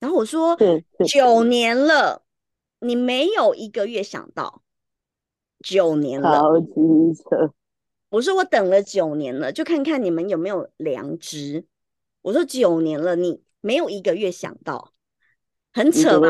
[0.00, 0.56] 然后我说
[1.06, 2.22] 九年了，
[2.80, 4.62] 你没有一个月想到
[5.60, 6.74] 九年了，好机
[7.14, 7.52] 车。
[8.08, 11.64] 我说我等了九年了，就看看你们有没有良知。
[12.22, 14.92] 我说九年了，你没有一个月想到，
[15.72, 16.28] 很扯吧？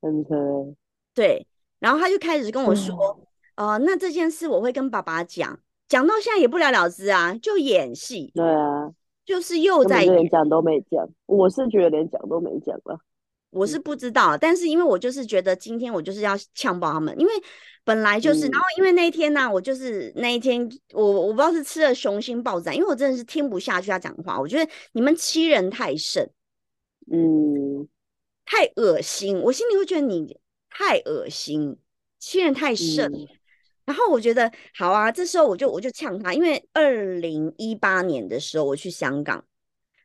[0.00, 0.74] 很扯。
[1.14, 1.46] 对，
[1.78, 3.20] 然后他就开始跟我说，
[3.54, 8.32] 呃，那这件事我会跟爸爸讲，讲到现在也不了了之啊，就演戏。
[8.34, 8.90] 对啊。
[9.22, 12.98] 就是又在连讲都没讲，我是觉得连讲都没讲了，
[13.50, 17.32] 我是不知道，但是因为我就是觉得今天我就是要呛爆他们，因为
[17.84, 26.30] 本来就是，然后因为那一天呢，我就是那一天，我我不知道是吃了雄心豹子，因为我真的是听不下去他讲话，我觉得你们欺人太甚，
[27.10, 27.88] 嗯，
[28.44, 31.76] 太恶心，我心里会觉得你太恶心，
[32.18, 33.12] 欺人太甚。
[33.86, 39.44] 然后我觉得好啊，这时候我就我就呛他，因为二零一八年的时候我去香港，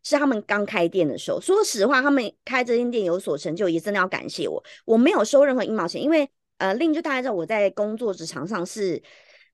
[0.05, 1.41] 是他们刚开店的时候。
[1.41, 4.63] 说实话，他们开这间店有所成就，也真的要感谢我。
[4.85, 9.03] 我没有收任何一毛钱，因为呃，另就大家知道我在工作职场上是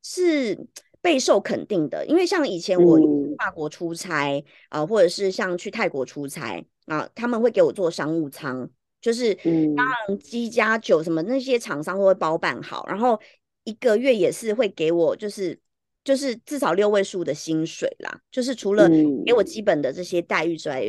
[0.03, 0.55] 是
[1.01, 2.05] 备受肯定的。
[2.05, 2.99] 因为像以前我
[3.39, 8.69] 法国出差啊，或者是像去泰国出差啊，他们会给我做商务舱，
[9.01, 13.19] 就是当然机加酒什么那些厂商都会包办好，然后。
[13.63, 15.55] 一个月也是会给我，就是
[16.03, 18.19] 就是至少六位数的薪水啦。
[18.31, 18.89] 就是除了
[19.25, 20.81] 给我基本的这些待遇之外，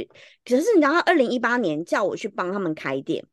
[0.45, 3.25] 可是你知道，二零一八年叫我去帮他们开店，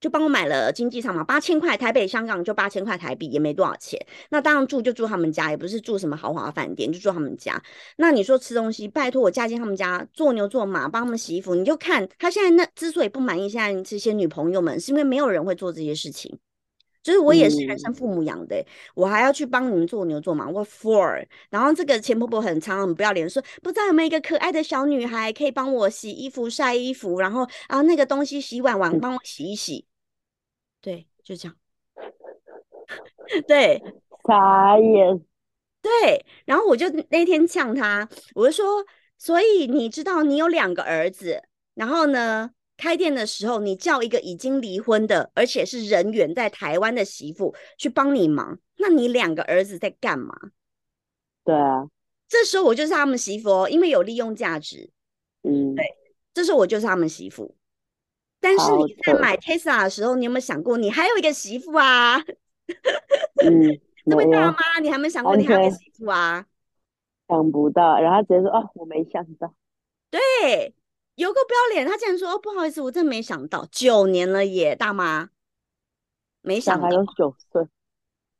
[0.00, 4.04] 就帮我买了经济舱嘛，八千块台北、香港就八千块台币，也没多少钱。
[4.30, 7.62] 那当然住就住他们家，也不是住什么豪华饭店，就住他们家。
[7.98, 16.36] 那你说吃东西，拜托我嫁进他们家，做牛做马，帮他们洗衣服，你就看他现在那之所以不满意，现在这些女朋友们，是因为没有人会做这些事情。
[17.02, 21.26] 就是我也是人生父母养的，我还要去帮你们做牛做马，我 for。
[21.50, 29.86] 然后这个钱婆婆很长很不要脸，说不知道有没有一个可爱的小女孩可以帮我洗衣服、晒衣服，然后啊那个东西洗碗碗帮我洗一洗。
[30.80, 31.56] 对，就这样。
[33.48, 33.82] 对，
[34.26, 35.20] 傻眼。
[35.80, 38.84] 对，然后我就那天呛他，我就说，
[39.18, 41.42] 所以你知道你有两个儿子，
[41.74, 42.52] 然后呢？
[42.82, 50.34] 开店的时候，你叫一个已经离婚的，而且是人远在台湾的媳妇去帮你忙，那你两个儿子在干嘛？
[51.44, 51.86] 对啊，
[52.28, 54.90] 这时候我就是他们媳妇哦，因为有利用价值。
[55.44, 55.84] 嗯，对，
[56.34, 57.54] 这时候我就是他们媳妇。
[58.40, 62.18] 但是你在买 Tesla 的时候，你有没有想过，你还有一个媳妇啊？
[63.44, 63.78] 嗯，
[64.10, 66.44] 这位大妈，你还没想过你还有个媳妇啊？
[67.28, 69.54] 想不到，然后直接说哦，我没想到。
[70.10, 70.74] 对。
[71.22, 75.30] 有个不要脸，他竟然说：“哦，不好意思，我真没想到，九年了耶，大妈，
[76.42, 77.68] 没想到，小孩都九岁，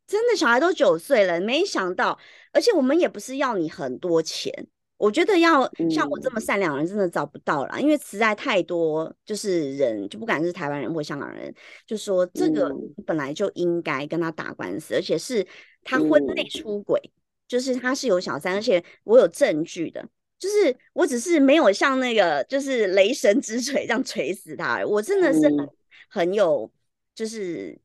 [0.06, 2.18] 真的小孩都九岁了，没想到，
[2.52, 4.52] 而且我们也不是要你很多钱，
[4.96, 11.54] 我觉得要像我这么善良的人，真的找不到了，因为实在太多，就是人就不管是台湾人或香港人，
[11.86, 12.70] 就说这个
[13.06, 15.46] 本来就应该跟他打官司，而且是
[15.82, 17.00] 他婚内出轨，
[17.46, 20.06] 就是他是有小三，而且我有证据的，
[20.42, 25.68] 就是我只是没有像那个就是雷神之锤这样锤死他，我真的是很
[26.10, 26.68] 很有，
[27.14, 27.78] 就是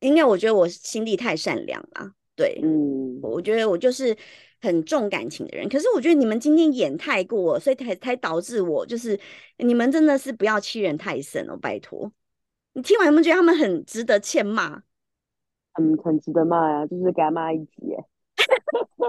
[0.00, 4.16] 应该我觉得我心地太善良了，对，嗯，我觉得我就是。
[4.62, 9.18] 很重感情的人，可是我觉得你们今天演太过，所以才才导致我就是
[9.56, 12.12] 你们真的是不要欺人太甚哦，拜托！
[12.74, 14.82] 你听完有没有觉得他们很值得欠骂？
[15.80, 17.96] 嗯，很值得骂呀，就是给他骂一集，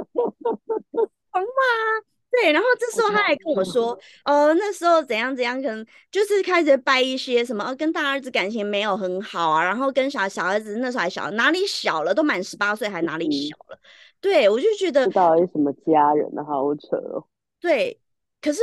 [1.30, 2.11] 狂骂。
[2.32, 13.78] 对，然后这时候他还跟我说，呃，那时候怎样怎样，可能就是开始掰一些什么，呃跟大儿子感情没有很好啊，然后跟小小儿子那时候还小，哪里小了，都满十八岁还哪里小了。
[14.22, 16.42] 对，我就觉得到底什么家人呢？
[16.46, 17.26] 好扯哦。
[17.60, 18.00] 对，
[18.40, 18.62] 可是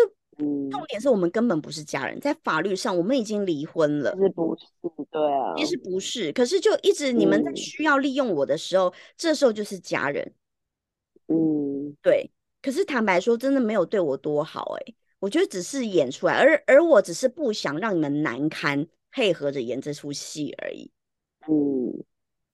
[0.70, 4.12] 重点是我们根本不是家人，在法律上我们已经离婚了。
[4.12, 4.64] 其实不是，
[5.10, 6.32] 对啊，其实不是。
[6.32, 10.32] 可是就一直你们在需要利用我的时候，这时候就是家人。
[11.26, 12.30] 嗯，对。
[12.60, 20.90] 可是坦白说，真的没有对我多好哎，我觉得只是演出来，而而我只是不想让你们难堪，配合着演这出戏而已。
[21.46, 22.04] 嗯。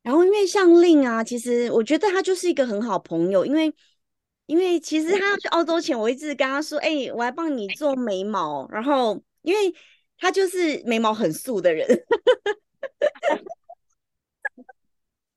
[0.03, 3.75] 然后，因为像令啊，其实我觉得他就是一个很好朋友，因为
[4.45, 8.69] 因为其实他要去澳洲前，我一直跟他说，哎，我来帮你做眉毛。
[8.71, 9.75] 然后，因为
[10.19, 11.89] 他就是眉毛很素的人。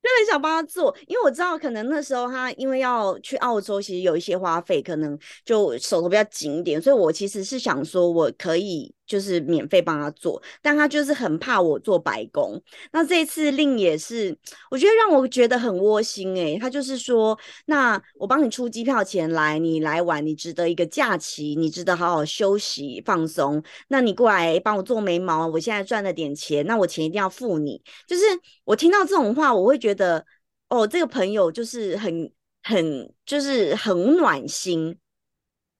[0.08, 12.62] 就很想帮他做，因为我知道可能那时候他因为要去澳洲，其实有一些花费，可能就手头比较紧一点，所以我其实是想说我可以就是免费帮他做，但他就是很怕我做白工。
[12.92, 14.38] 那这次令也是，
[14.70, 23.64] 我觉得让我觉得很窝心诶，他就是说，那我帮你出机票钱来，你来玩，你值得一个假期，你值得好好休息放松。
[23.88, 27.82] 那你过来帮我做眉毛，我现在赚了点钱，那我钱一定要付你。
[28.06, 28.24] 就是
[28.66, 30.26] 我听到这种话，我会觉得。
[30.70, 32.30] 哦，这个朋友就是很
[32.62, 34.98] 很就是很暖心，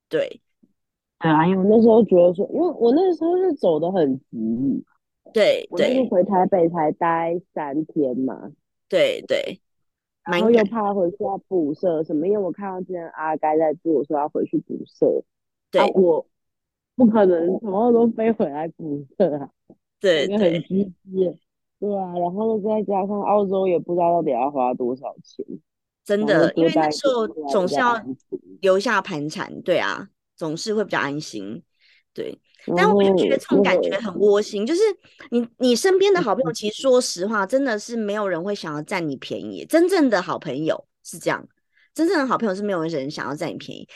[0.08, 0.40] 对
[1.20, 4.84] 对啊，因为我那时候觉得说，因为我那时候是走的很急，
[5.34, 8.52] 对对，回台北才待三天嘛，
[8.88, 9.60] 对对，
[10.24, 15.24] 然后又怕回去要补色什么，因为我看到之前阿该在做，说要回去补色，
[15.72, 16.26] 对我
[16.96, 19.50] 不可能什么都飞回来补色啊，
[20.00, 21.38] 对对，很积极。
[21.80, 25.46] 对啊，然后再加上澳洲也不知道到底要花多少钱，
[26.04, 27.94] 真的，因为那时候总是要
[28.62, 31.62] 留下盘缠，对啊，总是会比较安心，
[32.14, 32.40] 对。
[32.76, 34.82] 但我就觉得这种感觉很窝心，就是
[35.32, 39.66] 你你身边的好朋友，其实说实话，真的是没有人会想要占你便宜。
[39.66, 41.48] 真正的好朋友是这样，
[41.94, 43.88] 真正的好朋友是没有人想要占你便宜。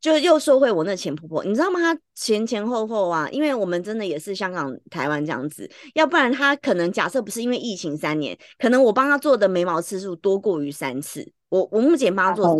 [0.00, 1.80] 就又说回我那前婆婆，你知道吗？
[1.80, 11.30] 她前前后后啊，因为我们真的也是香港、台湾这样子，要不然她可能假设不是因为疫情三年，可能我帮她做的眉毛次数多过于三次。
[11.50, 12.54] 我我目前帮她做，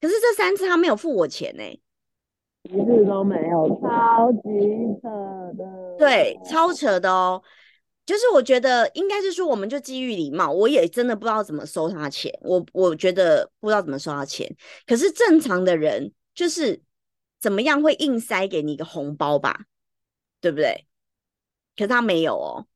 [0.00, 1.62] 可是这三次她没有付我钱呢，
[2.66, 4.40] 一次都没有，超级
[5.02, 5.08] 扯
[5.56, 5.96] 的。
[5.98, 7.42] 对，超扯的哦。
[8.04, 14.48] 就是我觉得应该是说，我们就基于礼貌，我也真的不知道怎么收他钱，我我觉得不知道怎么收他钱。
[14.86, 16.12] 可是正常的人。
[16.36, 16.82] 就是
[17.40, 19.64] 怎么样会硬塞给你一个红包吧，
[20.38, 20.86] 对不对？
[21.74, 22.66] 可是他没有哦，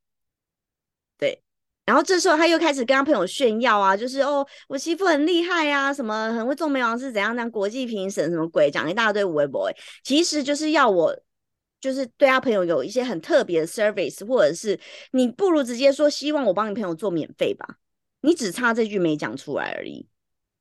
[1.90, 9.68] 然后这时候他又开始跟他朋友炫耀啊，就是哦，我媳妇很厉害啊，什么很会做眉毛是怎样当国际评审什么鬼，讲一大堆微博，
[10.04, 11.12] 其实就是要我
[11.80, 14.78] 就是对他朋友有一些很特别的 service，或者是
[15.10, 17.66] 你不如直接说希望我帮你朋友做免费吧，
[18.20, 20.06] 你只差这句没讲出来而已。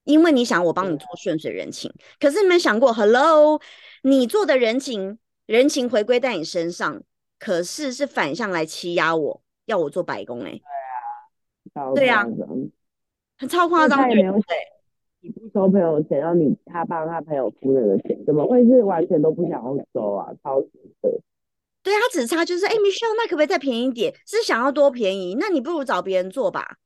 [0.05, 3.61] 因为你想我帮你做顺水人情，可是你没想过，Hello，
[4.01, 7.03] 你做的人情，人情回归在你身上，
[7.37, 10.49] 可是是反向来欺压我，要我做白工哎。
[10.53, 10.78] 对
[11.73, 12.23] 啊，对啊，
[13.37, 13.97] 很超夸张。
[13.97, 14.41] 他也没有对，
[15.21, 20.33] 你不收朋友钱，让你他帮他朋友付那个钱，怎么会是完全都不想要收啊？
[20.43, 20.69] 超值
[21.01, 21.21] 的。
[21.81, 24.13] 对他只差就是，哎，Michelle，那可不可以再便宜点？
[24.25, 25.35] 是想要多便宜？
[25.39, 26.77] 那你不如找别人做吧。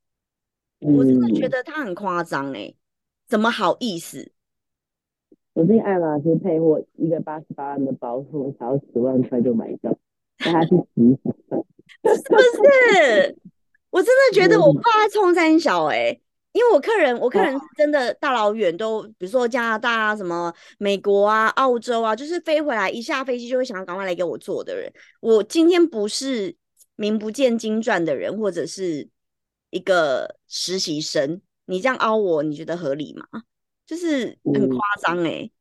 [0.79, 2.73] 我真的觉得他很夸张哎。
[3.25, 4.31] 怎么好意思？
[5.53, 9.91] 我这爱马仕配货一个八十八万的包，我才要十万块就买到，
[10.37, 11.19] 带他去洗洗。
[12.03, 13.37] 是不是？
[13.93, 16.19] 我真的觉得我怕他冲三小哎，
[16.51, 24.91] 因为我客人，我客人是真的大老远都，比如说加拿大啊、什么美国啊、澳洲啊，就是飞回来一下飞机就会想要赶快来给我做的人。
[25.19, 26.55] 我今天不是
[26.95, 29.07] 名不见经传的人，或者是
[29.69, 31.39] 一个实习生。
[31.65, 33.43] 你这样凹我，你觉得合理吗？
[33.85, 35.51] 就是很夸张哎。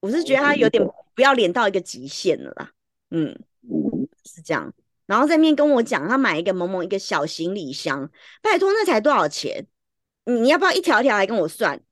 [0.00, 2.72] 我是觉得他有点不要脸到一个极限了啦。
[3.10, 3.38] 嗯，
[4.24, 4.74] 是这样。
[5.10, 8.08] 然后在面跟我讲，他买一个某某一个小行李箱，
[8.40, 9.66] 拜托那才多少钱？
[10.24, 11.82] 你要不要一条一条来跟我算？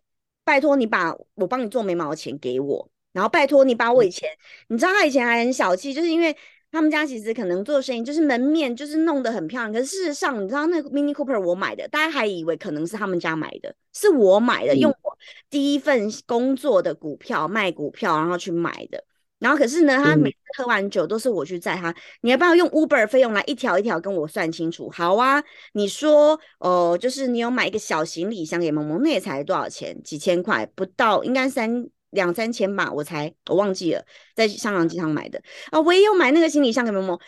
[0.44, 4.30] 拜托你把我帮你做眉毛的钱给我，然后拜托你把我以前，
[4.68, 6.36] 你知道他以前还很小气，就是因为
[6.70, 15.18] 他们家其实可能做生意，就是门面就是弄得很漂亮，可是事实上你知道那个 Mini Cooper 我买的，大家还以为可能是他们家买的，是我买的，用我
[15.50, 19.02] 第一份工作的股票卖股票，然后去买的。
[19.38, 21.94] 然后可是呢，他每次喝完酒都是我去载他。
[22.22, 24.90] 你要不要用 Uber 费用来一条一条跟我算清楚？
[24.90, 25.42] 好啊，
[25.74, 30.02] 你说哦，就是你有买一个小行李箱给萌萌，那也才多少钱？
[30.02, 32.90] 几千块不到，应该三两三千吧？
[32.92, 35.80] 我才我忘记了，在香港机场买的啊。
[35.80, 37.18] 我也有买那个行李箱给萌萌。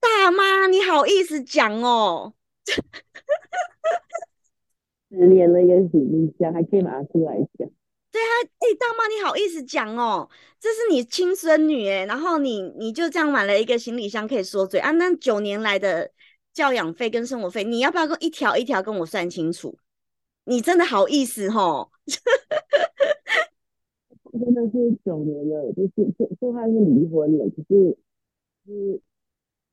[0.00, 2.34] 大妈，你好意思讲哦？
[5.10, 7.68] 十年了一个行李箱，还可以拿出来讲。
[8.14, 10.30] 对他，哎，大妈，你好意思讲哦？
[10.60, 14.92] 这是你亲孙女哎，然后你你就这样买了一个行李箱，可以说嘴啊？
[14.92, 16.12] 那九年来的
[16.52, 19.76] 教养费跟生活费，你要不要跟一条一条跟我算清楚？
[20.44, 21.90] 你真的好意思吼？
[24.30, 27.98] 真的是九年了，就是就就算是离婚了，可是
[28.64, 29.00] 是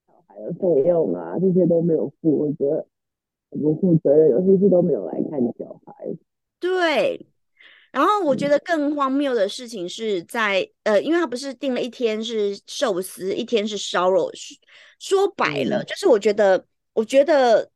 [0.07, 2.87] 小孩的费用啊，这些都没有付，我觉得
[3.51, 6.17] 很不负责任，尤其是都没有来看小孩。
[6.59, 7.27] 对。
[7.91, 14.31] 然后我觉得更荒谬的事情是在呃，因为他不是订了一天是寿司，一天是烧肉，
[14.99, 17.69] 说白了就是我觉得，我觉得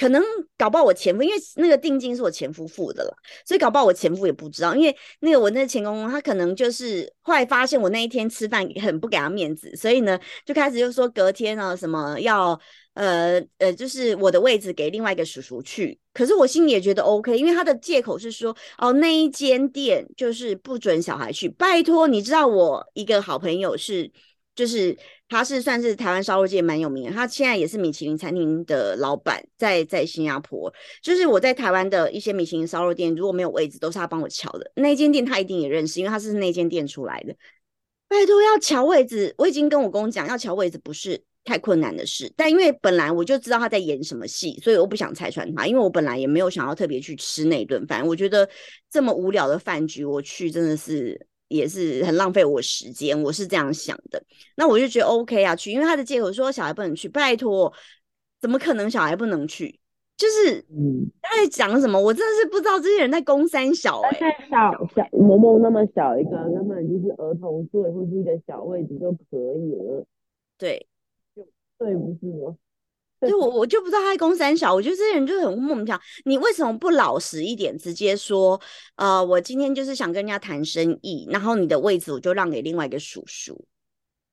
[0.00, 0.24] 可能
[0.56, 12.58] 搞不好我前夫，因为那个定金是我前夫付的了，所以搞不好我前夫也不知道，因为那个我那前公公他可能就是后来发现我那一天吃饭很不给他面子，所以呢就开始就说隔天呢什么要。
[12.94, 21.48] 呃呃，就是我的位置给另外一个叔叔去，可是我心里也觉得 OK，因为他的借口是说，哦，那一间店就是不准小孩去。
[21.48, 24.10] 拜托，你知道我一个好朋友是，
[24.54, 24.96] 就是
[25.28, 30.72] 他是算是台湾烧肉界蛮有名的，他现在也是米其林餐厅的老板，在在新加坡。
[31.02, 34.70] 就是我在台湾的一些米其林烧肉店，如果没有位置，都是他帮我瞧的。
[34.76, 37.34] 那间店他一定也认识，因为他是那间店出来的。
[38.08, 41.22] 拜托，要瞧位置，我已经跟我公讲，要瞧位置不是。
[41.42, 45.66] 太困难的事，但因为本来我就知道他在演什么戏，所以我不想拆穿他。
[45.66, 48.46] 因为我本来也没有想要特别去吃那顿饭，我觉得
[48.90, 51.18] 这么无聊的饭局我去真的是
[51.50, 54.22] 也是很浪费我时间，我是这样想的。
[54.56, 57.72] 那我就觉得 OK 啊，去，因为他的借口说小孩不能去，拜托，
[58.40, 59.78] 怎么可能小孩不能去？
[60.16, 62.00] 就是嗯，他在讲什么？
[62.00, 64.18] 我真的是不知道这些人在攻三小哎，
[64.50, 70.06] 小小萌萌那么小一个，根本就是儿童座或是一个小位置就可以了，
[70.56, 70.86] 对。
[71.34, 71.46] 就
[71.78, 72.56] 对，不是吗？
[73.20, 76.00] 对我我就不知道他公三小，我觉得这些人就很莫名其妙。
[76.24, 78.60] 你为什么不老实一点，直接说，
[78.96, 83.64] 呃，我今天就是想跟人家谈生意，然后你的位置我就让给另外一个叔叔。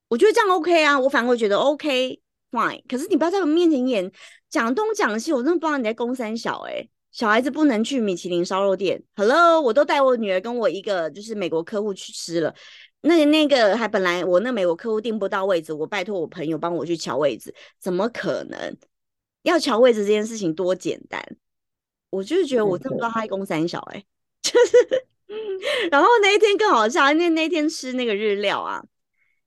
[0.07, 2.19] 我觉得这样 OK 啊，我反而会觉得 OK
[2.51, 2.81] fine。
[2.87, 4.09] 可是你不要在我面前演
[4.49, 6.87] 讲东讲西，我真的不知道你在公三小哎。
[7.11, 9.01] 小孩子不能去米其林烧肉店。
[9.15, 12.53] Hello，我都带我女儿跟我一个就是美国客户去吃了。
[13.01, 18.77] 那那个还本来我那美国客户订不到位置，我拜托我朋友帮我去瞧位置，怎么可能？
[19.43, 21.23] 要瞧位置这件事情多简单，
[22.09, 24.03] 我就是觉得我真的不知道他一公三小哎，
[24.41, 25.07] 就是，
[25.89, 28.83] 然后那一天更好笑，因为那天吃那个日料啊，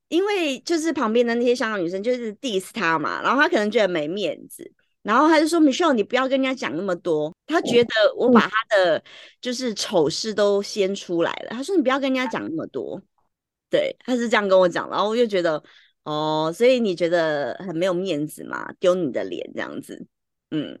[0.07, 4.71] 因为就是旁边的那些香港女生就是 diss 他嘛，然后他可能觉得没面子，
[5.03, 9.03] 然后他就说 Michelle 你不要跟人家讲那么多，他觉得我把他的
[9.39, 12.99] 就是丑事都先出来了，他说你不要跟人家讲那么多。
[13.71, 15.63] 对，他是这样跟我讲，然后我就觉得，
[16.03, 20.05] 哦，所以你觉得很没有面子嘛，丢你的脸这样子，
[20.49, 20.77] 嗯，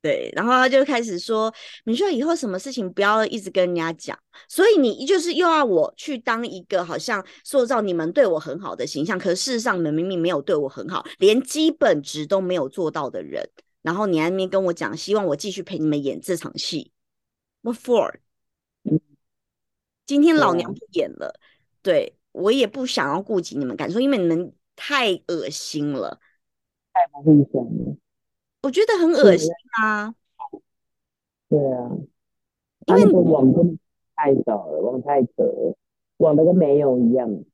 [0.00, 1.52] 对，然后他就开始说，
[1.84, 4.18] 你说以后什么事情不要一直跟人家讲，
[4.48, 13.46] 所以你就是又要我去当一个好像塑造你们对我很好的形象，可是事实上你们明明没有对我很好，连基本值都没有做到的人，
[13.82, 16.92] 然后你还没跟我讲，希望我继续陪你们演这场戏
[17.60, 18.14] ，What for？
[20.06, 21.38] 今天老娘不演了，
[21.82, 22.16] 对。
[22.32, 26.18] 我也不想要顾及你们感受，因为你们太恶心了，
[26.92, 27.96] 太不会讲了。
[28.62, 29.50] 我觉得很恶心
[29.82, 30.14] 啊。
[31.48, 31.90] 对啊，
[32.86, 33.78] 因为网真
[34.16, 35.76] 太少了，网太扯了，
[36.16, 37.44] 网的跟没有一样。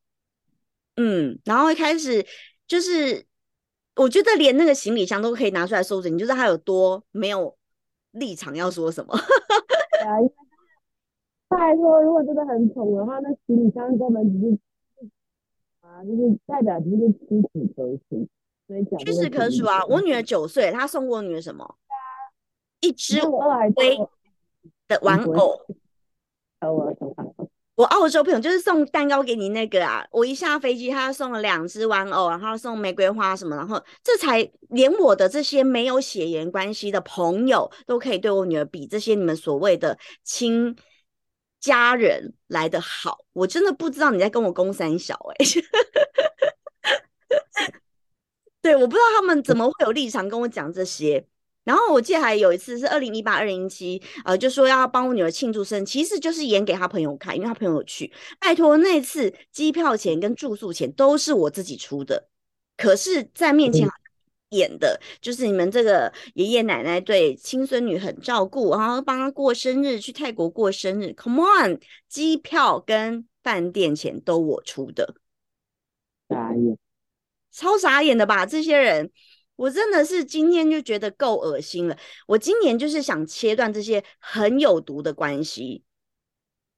[0.96, 2.24] 嗯，然后一开始
[2.66, 3.26] 就是，
[3.96, 7.56] 我觉得连那个行李箱都可以拿出来收着，你就知道他有多没有
[8.12, 9.16] 立场要说什么。
[11.48, 14.58] 他还说，如果真的很丑的话，那行李箱根本只是。
[15.88, 18.28] 啊，就是代表就是屈指可数，
[18.66, 19.82] 所以讲屈指可数啊！
[19.86, 21.76] 我女儿九岁，她送过我女儿什么？
[22.80, 23.18] 一只
[23.74, 23.96] 龟
[24.86, 25.60] 的玩偶。
[26.60, 26.94] 偶
[27.74, 40.76] 我澳洲朋友就是送蛋糕给你那个啊，我一下飞机，他送了两只玩偶，然后送玫瑰花什么，然后这才连我的这些没有血缘关系的朋友都可以对我女儿比这些你们所谓的亲
[41.60, 45.46] 家人来的好，我真的不知道你在跟我公三小哎，
[48.62, 51.26] 对，我不知道他们怎么会有立场跟我讲这些。
[51.64, 58.10] 然后我记得还有一次是二零一八、二零一七，呃，就说要帮我女儿庆祝生，其实就是演给他朋友看，因为他朋友去。
[58.40, 62.30] 拜托，那次机票钱跟住宿钱都是我自己出的，
[62.78, 63.86] 可是，在面前
[64.50, 71.14] 演的就是你们这个爷爷奶奶对亲孙女很照顾，然后帮她过生日，去泰国过生日。
[71.14, 75.14] Come on，机票跟饭店钱都我出的，
[76.28, 76.78] 傻眼，
[77.50, 78.46] 超傻眼的吧？
[78.46, 79.10] 这些人。
[79.56, 81.98] 我真的是今天就觉得够恶心了。
[82.28, 85.82] 我今年就是想切断这些很有毒的关系。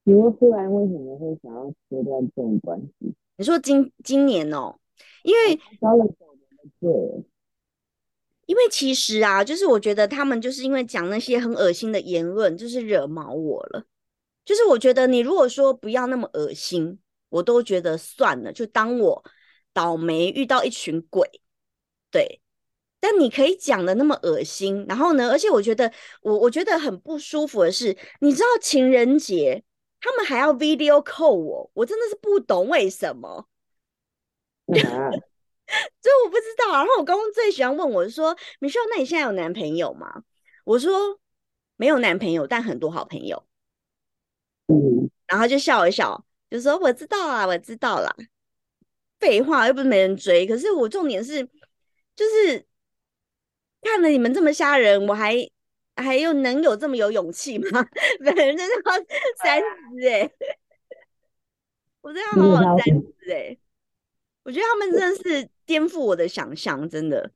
[0.05, 3.15] 你们忽然为什么会想要切断这种关系？
[3.37, 4.79] 你说今今年哦，
[5.25, 7.25] 因为交了九年的罪。
[8.51, 13.85] 因为其实啊，就是我觉得他们就是因为讲那些很恶心的言论，就是惹毛我了。
[14.45, 16.99] 就是我觉得你如果说不要那么恶心，
[17.29, 19.25] 我都觉得算了，就当我
[19.73, 21.31] 倒霉遇到一群鬼，
[22.11, 22.41] 对。
[22.99, 25.31] 但你可以讲的那么恶心，然后呢？
[25.31, 29.63] 而且我觉得我我觉得很不舒服的是，你知道情人节
[30.01, 33.47] 他们还要 video call 我，我真的是不懂为什么。
[36.03, 36.73] 所以我不知道。
[36.73, 40.23] 然后我刚刚最喜欢问我说：“米秀，那你现在有男朋友吗？”
[40.65, 41.19] 我说
[41.77, 43.45] ：“没有男朋友，但很多好朋友。”
[44.69, 48.15] 嗯，然后就笑一笑，就说：“我知道啦，我知道啦。”
[49.21, 50.47] 废话，又不是没人追。
[50.47, 51.43] 可是我重点是，
[52.15, 52.67] 就是。
[53.83, 55.35] 看了你们这么吓人，我还
[55.97, 57.83] 还有能有这么有勇气吗？
[58.23, 58.93] 本人真的要
[59.43, 60.31] 三思哎，
[62.03, 63.57] 我真的好好三思哎，
[64.43, 67.31] 我觉得他们真的是颠覆我的想象，真的。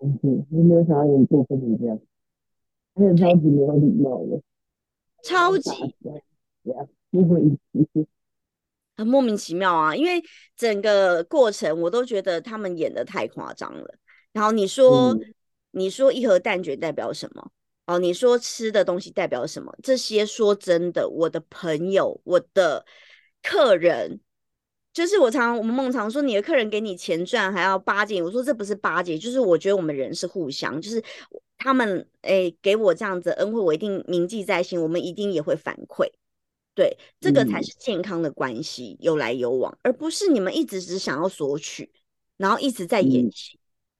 [0.00, 0.18] 嗯，
[0.50, 2.00] 我没有想到你做成这样，
[2.94, 4.40] 而且超级没有礼貌的，
[5.22, 5.70] 超级，
[8.96, 9.94] 很莫名其妙啊！
[9.94, 10.22] 因为
[10.56, 13.98] 整个过程我都觉得他们演的太夸张了。
[14.32, 15.14] 然后你说。
[15.72, 17.50] 你说一盒蛋卷代表什么？
[17.84, 19.76] 哦，你说吃的东西代表什么？
[19.82, 22.86] 这些说真的，我的朋友，我的
[23.42, 24.20] 客人，
[24.96, 31.04] 就是我常我们梦常说，你的客人给你钱赚还要巴结，我说这不是巴结，就是我觉得我们人是互相，就是
[31.58, 36.06] 他们哎给我这样子恩惠，我一定铭记在心，我们一定也会反馈，
[36.74, 41.92] 对，这个才是健康的关系，有来有往，而不是你们一直只想要索取，
[42.38, 43.58] 然后一直在演戏。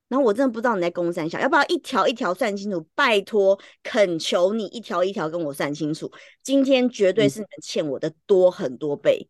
[0.08, 2.80] 然后我真的不知道你在公三小，要不要一条一条算清楚？
[2.94, 6.10] 拜托，恳求你一条一条跟我算清楚。
[6.42, 9.28] 今天绝对是你们欠我的多很多倍。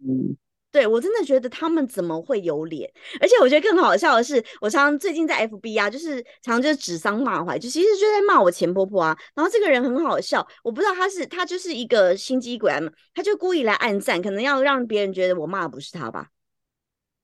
[0.00, 0.36] 嗯，
[0.74, 2.90] 对我真的觉得他们怎么会有脸？
[3.20, 9.16] 而且我觉得更好笑的是，我常常最近在 FB 啊，就是常常就是指桑骂槐，就其实就在骂我前婆婆啊。
[9.36, 12.80] 然后这个人很好笑，我不知道他是他就是一个心机鬼啊，
[13.14, 16.26] 他就故意来暗赞，可能要让别人觉得我骂的不是他吧。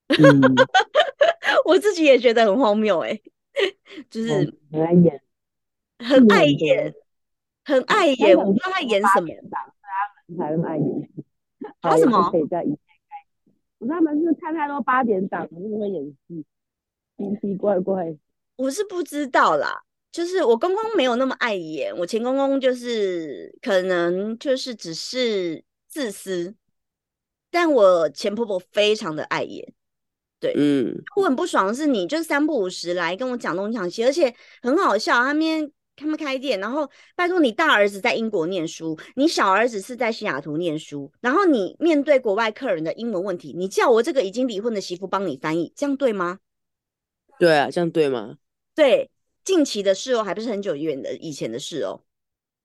[1.65, 3.19] 我自己也觉得很荒谬哎，
[4.09, 4.29] 就是
[4.71, 5.21] 很爱演，
[5.99, 6.95] 很爱演，
[7.65, 8.37] 很爱演。
[8.37, 9.27] 我不知道他演什么，
[10.37, 11.09] 他们爱演。
[11.81, 12.31] 他什么？
[13.81, 16.45] 我他们是看太多八点档，就是会演戏，
[17.17, 18.15] 奇奇怪怪。
[18.55, 26.53] 我是不知道啦，就是我公公没有那么爱演，我前公公就是可能就是只是自私，
[27.49, 29.73] 但我前婆婆非常的爱演。
[30.39, 35.23] 对，嗯，我很不爽的是，你就是三不五时来跟我讲东讲西，而且很好笑。
[35.23, 35.71] 他们
[36.01, 46.39] 他们开店，然后拜托你大儿子在英国念书，你小儿子是在西雅图念书，然后你面对国外客人的英文问题，你叫我这个已经离婚的媳妇帮你翻译，这样对吗？
[47.37, 48.37] 对啊，这样对吗？
[48.75, 49.09] 对，
[49.43, 52.01] 近期的事哦，还不是很久远的以前的事哦。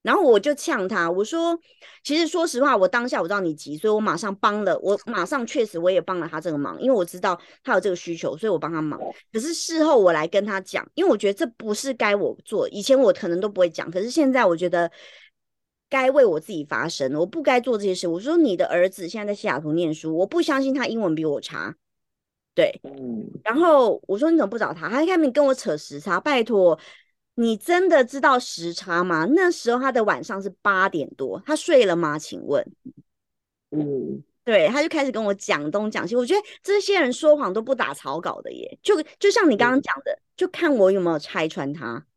[0.03, 1.59] 然后我就呛他，我说
[2.01, 8.97] ：“其实说实话，我当下我知道你急，所以我马上帮了，我马上确实我也帮了他这个忙，因为我知道他有这个需求，所以我帮他忙。
[9.33, 14.89] 可是事后我来跟他讲，因为我觉得这不是该我做，以前我可能都不会讲，可是现在我觉得
[15.89, 18.07] 该为我自己发声，我不该做这些事。
[18.07, 21.75] 我说你的儿子现在在西雅图念书，我不相信他英文比我差，
[22.55, 23.27] 对，嗯。
[23.43, 24.87] 然后我说你怎么不找他？
[24.89, 26.79] 他开始跟我扯时差，拜托。”
[27.39, 29.27] 你真的知道时差吗？
[29.29, 32.17] 那时候他的晚上是八点多，他睡了吗？
[32.17, 32.65] 请问，
[33.69, 36.15] 嗯，对，他就开始跟我讲东讲西。
[36.15, 42.07] 我觉得这些人说谎都不打草稿的耶，就就像你刚刚讲的，就看我有没有拆穿他。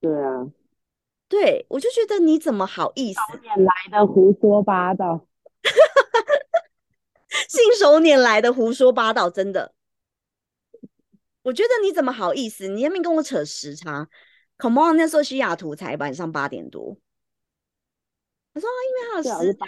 [0.00, 0.46] 对啊，
[1.28, 3.20] 对我就觉得你怎么好意思
[3.56, 5.26] 来的胡说八道？
[7.48, 9.74] 信手拈来的胡说八道，真的。
[11.42, 12.68] 我觉得你怎么好意思？
[12.68, 14.08] 你那边跟我扯时差
[14.58, 16.96] ？Come on，那时候西雅图才晚上八点多。
[18.54, 19.66] 他说：“因为还有时差。”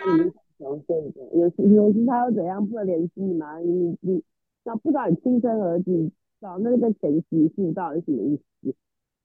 [0.59, 1.51] 有有有
[1.93, 2.65] 时差又怎样？
[2.65, 3.59] 不能联系你吗？
[3.59, 4.23] 你你
[4.63, 8.73] 那不知道你亲生儿子找那个前媳妇到底什么意思？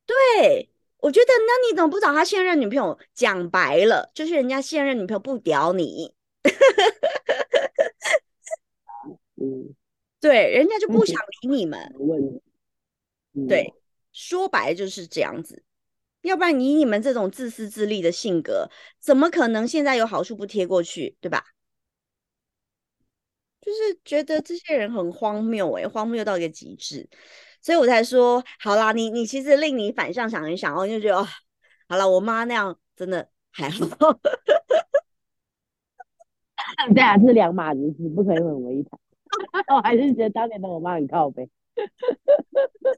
[0.08, 2.98] 对，我觉得那你怎么不找他现任女朋友？
[3.14, 6.16] 讲白了，就是人家现任女朋友不屌你。
[9.40, 9.76] 嗯。
[10.20, 11.94] 对，人家就不想理你们。
[13.48, 13.74] 对，
[14.12, 15.64] 说白就是这样子。
[16.22, 21.44] 要不然以你们这种自私自利的性格，怎么可能现在有好处不贴过去，对吧？
[23.62, 27.08] 就是觉得这些人很荒谬，哎，荒谬到一个极致，
[27.62, 31.28] 所以我才说，好啦，你你其实令你反向想一想哦，就觉得哦，
[31.88, 33.86] 好了，我妈那样真的还好。
[36.94, 39.00] 对啊，是两码子事，不可以混为一谈。
[39.76, 41.50] 我还是觉得当年的我妈很靠背。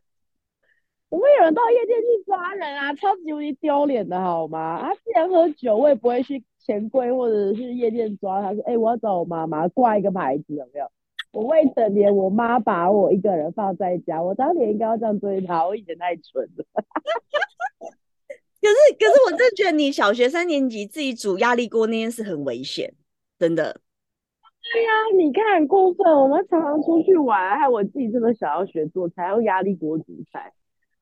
[1.10, 4.60] 我们有人到夜店去抓人啊，超级无敌丢脸的好吗？
[4.60, 8.54] 啊，既然喝酒，我也不会去钱柜或者是夜店抓他。
[8.54, 10.90] 说，哎，我要找我妈妈，挂一个牌子有没有？
[11.34, 15.68] 我未成年，我妈把我一个人放在家，我当年应该要这样追她。
[15.68, 16.66] 我以前太蠢了。
[18.62, 22.94] 可是，可是我真觉得你小学三年级自己煮压力锅那件事很危险，
[23.38, 23.82] 真的。
[24.74, 26.06] 对呀，你看过分。
[26.06, 30.54] 我们常常出去玩，还有我自己真的想要学做菜，用压力锅煮菜。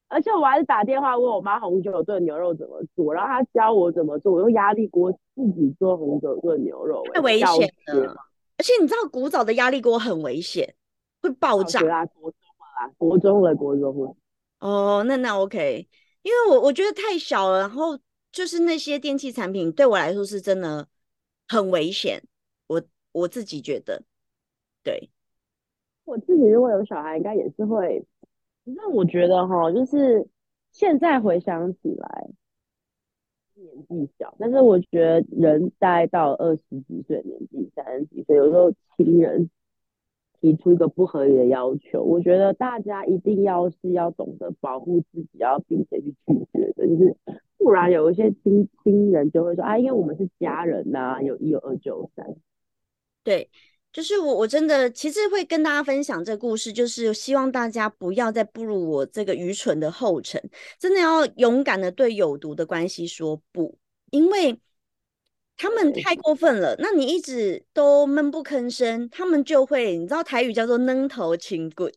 [0.07, 7.03] 而且我还是打电话问我妈红酒炖牛肉怎么做，然后她教我怎么做，我用压力锅自己做红酒炖牛肉。
[7.13, 8.15] 太危险了！
[8.57, 10.73] 而且你知道古早的压力锅很危险，
[11.21, 11.79] 会爆炸。
[11.79, 11.91] 国
[12.31, 12.39] 中
[12.79, 14.15] 了，国中了，国中了。
[14.61, 15.87] 哦，那那 OK，
[16.23, 17.99] 因为我我觉得太小了，然后
[18.31, 20.87] 就是那些电器产品对我来说是真的
[21.47, 22.19] 很危险。
[22.65, 22.81] 我。
[23.11, 24.03] 我自己觉得，
[24.83, 25.09] 对
[26.05, 28.05] 我自己如果有小孩，应该也是会。
[28.63, 30.27] 那我觉得哈，就是
[30.71, 32.29] 现在回想起来，
[33.55, 39.49] 年纪小，但是我觉得人待到二十几岁年纪、三十几岁，有时候亲人
[40.39, 47.17] 提出一个不合理的要求，我觉得大家一定要是要懂得保护自己，要并且去拒绝的，就是
[47.57, 52.35] 不然有一些亲亲人就会说啊，因为我们是家人呐，有一有二就三。
[53.23, 53.47] 对，
[53.91, 60.41] 就是我，我真的其实会跟大家分享这个故事，就是希望大家不要再步入我这个愚蠢的后尘，
[60.79, 63.77] 真的要勇敢的对有毒的关系说不，
[64.11, 64.59] 因为
[65.57, 66.75] 他们太过分了。
[66.79, 71.93] 那你一直都闷不吭声，他们就会，你知道台语叫做“扔头青棍”，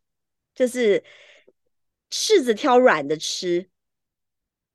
[0.54, 1.02] 就是
[2.10, 3.68] 柿子挑软的吃。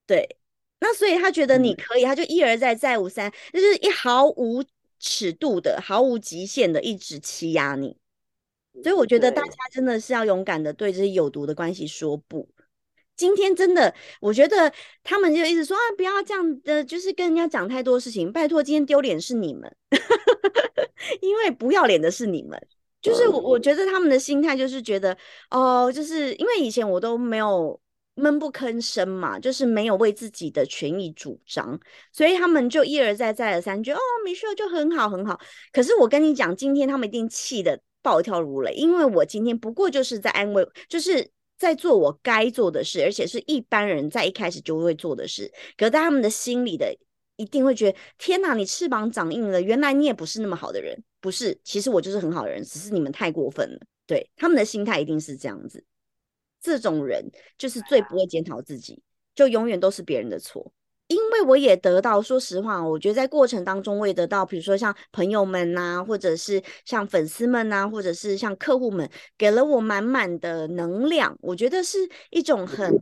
[0.07, 0.37] 对，
[0.79, 4.63] 那所以他觉得你可以，他就一而再，再无三，就是一毫无。
[4.99, 7.97] 尺度的、毫无极限的，一直欺压你，
[8.83, 12.47] 所以我觉得大家真的是要勇敢的对这些有毒的关系说不。
[13.15, 14.71] 今天真的，我觉得
[15.03, 18.31] 他们就一直说啊，不要这样的，就是跟人家讲太多事情。
[18.31, 19.75] 拜托，今天丢脸是你们，
[21.21, 22.61] 因为不要脸的是你们。
[23.01, 25.17] 就是我，我觉得他们的心态就是觉得，
[25.49, 27.79] 哦，就是因为以前我都没有。
[28.17, 31.79] 闷不吭声嘛，就是没有为自己的权益主张，
[32.11, 35.39] 所以他们就一而再再而三，觉得哦，米秀就很好很好。
[35.71, 45.51] 可是我跟你讲，今天他们一定气得暴跳如雷，因为我今天不过就是在安慰，就是在做我该做的事，而且是一般人在一开始就会做的事。
[45.77, 46.91] 可是在他们的心里的
[47.35, 51.55] 一定会觉得，天哪，你翅膀长硬了，原来你也不是那么好的人，不是？
[51.63, 53.79] 其实我就是很好的人，只是你们太过分了。
[54.07, 55.83] 对他们的心态一定是这样子。
[56.61, 59.01] 这种人就是最不会检讨自己，
[59.35, 60.71] 就永远都是别人的错。
[61.07, 71.37] 因为我也得到，说实话，我觉得在过程当中，我也得到，比如说像朋友们呐，或者是像粉丝们呐，或者是像客户们，给了我满满的能量。
[71.39, 71.99] 我觉得是
[72.29, 73.01] 一种很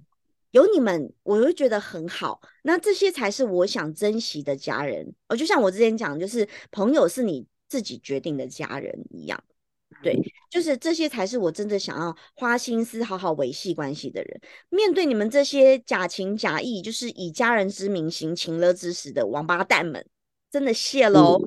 [0.52, 2.40] 有你们，我会觉得很好。
[2.62, 5.12] 那这些才是我想珍惜的家人。
[5.28, 9.44] 哦，就像我之前讲，就是朋友是你自己决定的家人一样。
[10.06, 10.16] 对，
[10.52, 14.40] 就是这些才是我真的想要花心思好好维系关系的人。
[14.70, 20.06] 面对你们这些假情假意，就是以家人之名行情勒之实的王八蛋们，
[20.52, 21.42] 真的谢喽，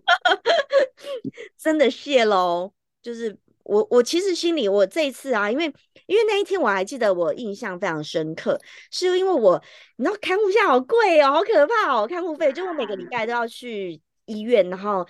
[1.57, 2.73] 真的谢喽。
[3.01, 5.67] 就是我，我其实心里，我这一次啊，因为
[6.07, 9.63] 因为那一天我还记得，我印象非常深刻，是因为我
[9.99, 15.07] 你知道看护下好贵哦，好可怕哦，看护费，就我每个礼拜都要去医院，然后。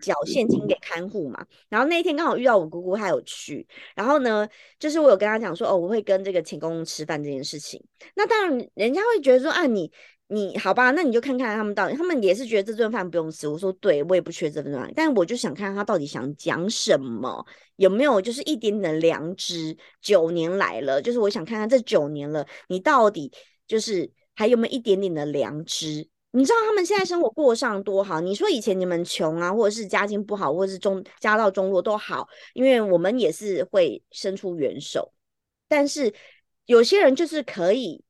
[0.00, 4.48] 缴现金给看护嘛，然后那一天刚好遇到我姑姑，她有去，然后呢，
[4.78, 7.82] 就是我有跟她讲说，哦，我会跟这个秦公吃饭这件事情。
[8.14, 9.90] 那当然，人家会觉得说，啊，你
[10.26, 13.46] 你好吧，那你就看看他们到底，他们也是觉得这顿饭不用吃。
[13.46, 17.46] 我说对，我也不缺这顿饭，但我就想看他到底想讲什么，
[17.76, 19.76] 有没有就是一点点的良知。
[20.00, 23.30] 九年来了，就是我想看看这九年了，你到底
[23.66, 26.08] 就是还有没有一点点的良知？
[26.32, 28.20] 你知道他们现在生活过上多好？
[28.20, 35.12] 你说以前你们穷啊，或者是家境不好，或者是中家道中落都好，因为我们也是会伸出援手，
[35.68, 36.12] 但是
[36.66, 38.04] 有些人就是可以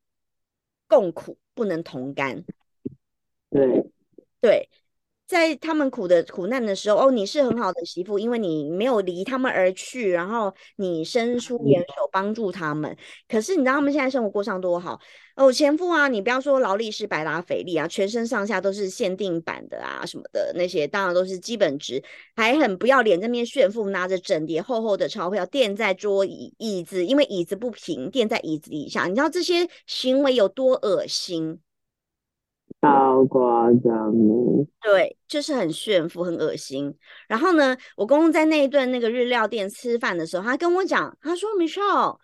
[0.88, 1.36] 共苦。
[1.54, 2.42] 不能同甘，
[3.50, 3.84] 对
[4.40, 4.70] 对，
[5.33, 12.95] 在他们苦的苦难的时候，哦，你是很好的媳妇，因为你没有离他们而去，然后你伸出援手帮助他们。
[13.26, 15.01] 可是你知道他们现在生活过上多好？
[15.35, 22.03] 哦，前夫啊，你不要说劳力士、百达翡丽啊，全身上下都是限定版的啊，什么的那些，当然都是基本值，
[22.37, 31.59] 还很不要脸，在面炫富，拿着整叠厚厚的钞票垫在桌椅椅子，因为椅子不平，垫在椅子底下，你知道这些行为有多恶心？
[32.83, 34.12] 超夸张
[34.83, 36.95] 对，就是很炫富，很恶心。
[37.28, 42.18] 然后呢，我公公在那一顿那个日料店吃饭的时候，他跟我讲，他说：“Michelle，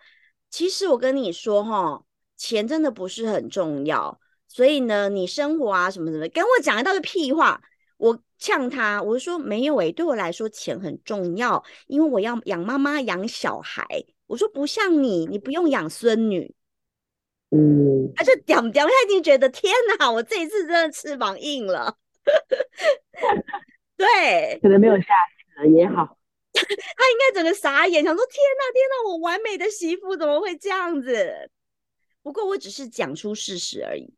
[0.51, 2.03] 其实我跟你说哈。”
[2.39, 7.61] 钱真的不是很重要，所以呢，你生活啊什么什么，跟我讲一大堆屁话，
[7.97, 13.85] 我呛他，我就说没有诶，对我来说钱很重要，因为我要养妈妈养小孩。
[14.29, 16.55] 我说不像你，你不用养孙女。
[17.51, 21.96] 嗯，他就屌屌，他已经觉得天哪，我这一次真的翅膀硬了。
[23.96, 25.14] 对，可能没有下
[25.57, 26.18] 次了也好。
[26.53, 31.51] 他应该整个傻眼，想说天哪天哪，我完美的媳妇怎么会这样子？
[32.22, 34.12] 不过我只是讲出事实而已，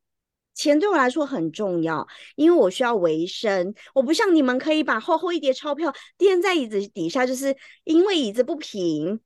[0.54, 3.74] 钱对我来说很重要，因为我需要维生。
[3.94, 9.20] 我不像你们可以把厚厚一叠钞票垫在椅子底下，就是因为椅子不平，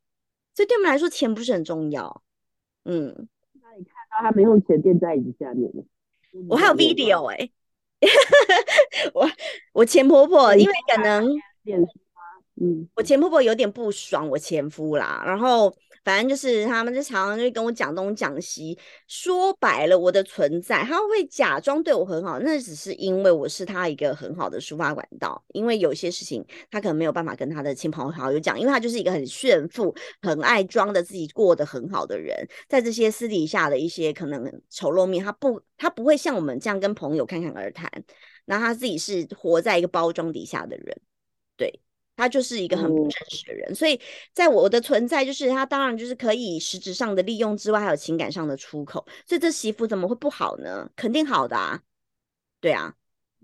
[0.54, 2.22] 所以对我们来说钱不是很重要。
[2.84, 3.28] 嗯，
[4.22, 5.70] 他们用钱垫在椅子下面
[6.48, 7.48] 我还有 video 哎，
[9.14, 9.28] 我
[9.72, 11.26] 我前婆婆因为可能，
[12.60, 15.74] 嗯，我前婆婆有点不爽我前夫啦，然后。
[16.04, 18.78] 反正就是他们就常常就跟我讲东讲西，
[19.08, 25.42] 说白了我的存在，他会假装对我很好，那只是因为我是他一个很好的抒发管道。
[25.48, 37.90] 因为有些事情他可能没有办法跟他的亲朋好友讲，因为他就是一个很炫富、很爱装的自己过得很好的人，在这些私底下的一些可能丑陋面，他不他不会像我们这样跟朋友侃侃而谈，
[38.44, 41.00] 那他自己是活在一个包装底下的人，
[41.56, 41.80] 对。
[42.16, 44.00] 他就是一个很不真实的人，所以
[44.32, 49.04] 在我的存在，就是他当然就是可以实质上的利用之外，还有情感上的出口。
[49.26, 50.88] 所以这媳妇怎么会不好呢？
[50.94, 51.82] 肯定好的啊，
[52.60, 52.94] 对啊。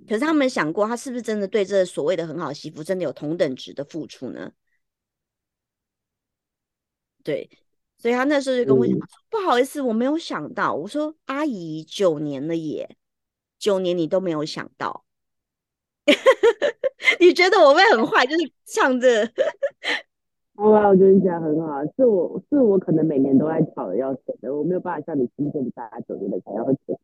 [0.09, 4.51] 可是他们想过，他是不是真的对这所谓的很好媳妇真的有同等值的付出呢？
[7.23, 7.51] 对，
[7.99, 12.97] 所以他那时候就跟我讲说：“不好意思，我没有想到。”我说：“阿姨，九年了耶，
[13.59, 15.05] 九年你都没有想到。”
[17.21, 18.27] 你觉得我会很坏？
[18.27, 19.31] 就是唱着，
[20.57, 21.81] 哇，我觉得你讲很好。
[21.97, 26.99] 是我是我可能每年都在吵着要钱的，我没有办法像你今天大家九年的钱要钱。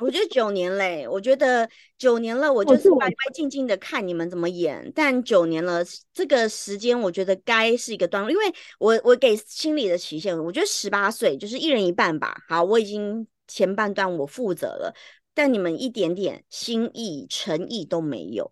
[0.00, 4.90] 我觉得九年嘞，我觉得九年了，我就是白白静静的看你们怎么演。
[4.96, 5.80] 但九年了，
[6.12, 8.44] 这个时间我觉得该是一个段落，因为
[8.80, 12.34] 我我给心理的期限，我觉得十八岁就是一人一半吧。
[12.48, 14.92] 好，我已经前半段我负责了，
[15.34, 18.50] 但你们一点点心意诚意都没有。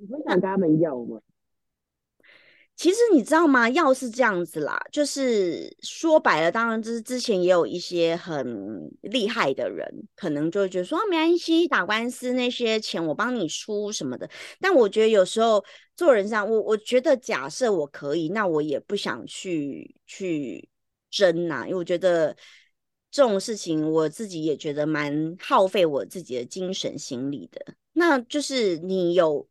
[0.00, 1.20] 你会想跟他们要吗？
[2.74, 3.68] 其实你知道吗？
[3.68, 9.86] 要是这样子啦，就是说白了，当然就是之前也有一些很厉害的人，
[10.16, 14.26] 可能就会觉得说没关系，打官司那些钱我帮你出什么的。
[14.58, 15.62] 但我觉得有时候
[15.94, 20.66] 做人上，我我觉得假设我可以，那我也不想去去
[21.10, 22.34] 争呐，因为我觉得
[23.10, 27.74] 这种事情我自己也觉得蛮耗费我自己的精神心理的。
[27.92, 29.46] 那就是你有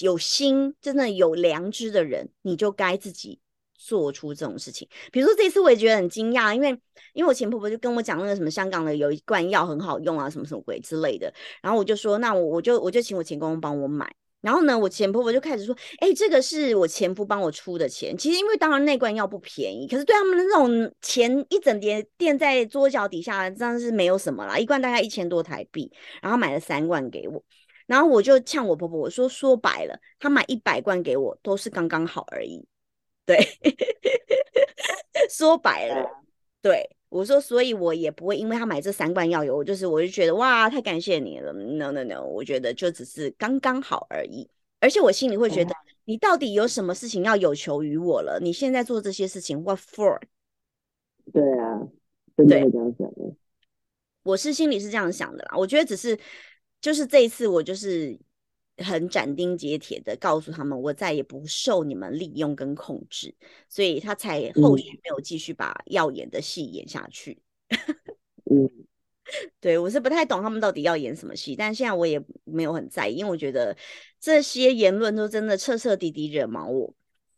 [0.00, 3.38] 有心，真的有良知的人，你就该自己
[3.74, 4.88] 做出这种事情。
[5.12, 6.70] 比如说这次我也觉得很惊讶，因为
[7.12, 11.32] 因为我前婆婆就跟我讲那个什么香港的有一罐药很好用啊，什么什么鬼之类的，
[11.62, 14.12] 然后我就说那我我就我就请我前公公帮我买。
[14.42, 18.16] 然后呢，我前婆婆就开始说，哎，这个是我前夫帮我出的钱。
[18.16, 24.56] 其实因为当然那罐药不便宜，可是对他们那种钱一整叠垫在桌角底下，真的是没有什么啦。
[24.56, 25.90] 一罐大概一千多台币，
[26.22, 27.42] 然后买了三罐给我。
[27.86, 32.66] 然后我就呛我婆婆，我说说白了，她买一百罐给我都是刚刚好而已。
[33.24, 33.38] 对，
[35.30, 36.08] 说白了，
[36.62, 41.52] 对我说，所以我也不会因为她买这三罐药油，就是我就觉得哇，太感谢你了。
[41.52, 44.48] No No No，我觉得就只是刚刚好而已。
[44.78, 45.74] 而且我心里会觉得，
[46.04, 48.38] 你到底有什么事情要有求于我了？
[48.40, 50.20] 你现在做这些事情，What for？
[51.32, 51.80] 对啊，
[52.36, 53.34] 真的这样想的。
[54.22, 55.56] 我是心里是这样想的啦。
[55.56, 56.16] 我觉得只是
[56.86, 58.16] 就是这一次，我就是
[58.76, 63.34] 很斩钉截铁的告诉他们，我再也不受你们利用跟控制，
[63.68, 67.42] 所以他才后续没有继续把要演的戏演下去。
[68.48, 68.70] 嗯，
[69.60, 73.76] 对我是不太懂他们到底要演什么戏，但现在我也没有很在意，因为我觉得
[74.20, 76.94] 这些言论都真的彻彻底底惹毛我。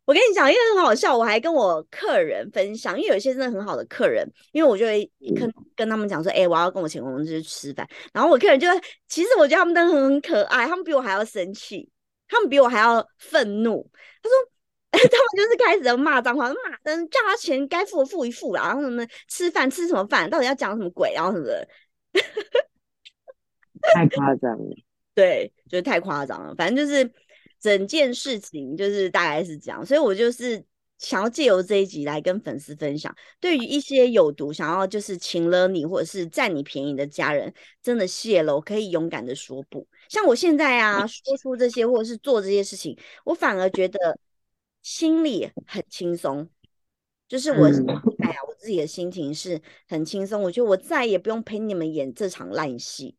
[0.08, 8.66] 我跟你讲，因为很好笑，我还跟我客人分享，因为有一些真的很好的客人，因为我就会跟跟他们讲说，哎，我要跟我前公公去吃饭，然后我客人就
[9.06, 11.86] 其实我觉得他们都很可爱，他们比我还要生气，
[12.26, 13.86] 他们比我还要愤怒。
[14.22, 14.34] 他说，
[14.92, 16.54] 他们就是开始骂脏话，骂
[16.84, 21.68] 人叫他钱该付的付一付啦，然后什么吃饭吃什么饭，到底要讲什么鬼，然后什么的，
[23.92, 24.74] 太夸张了，
[25.14, 27.12] 对，就是太夸张了，反正就是。
[27.60, 30.64] 整件事情就是大概是这样，所以我就是
[30.98, 37.52] 想要借由这一集来跟粉丝分享，对于一些有毒想要就是请了你或者是占你便宜的家人，
[37.82, 39.86] 真的谢了，我可以勇敢的说不。
[40.08, 44.18] 像我现在啊，说出这些或者是做这些事情，我反而觉得
[44.82, 46.48] 心里很轻松，
[47.26, 53.16] 就是我哎呀，我自己的心情是很轻松，我觉得我再也不用陪你们演这场烂戏。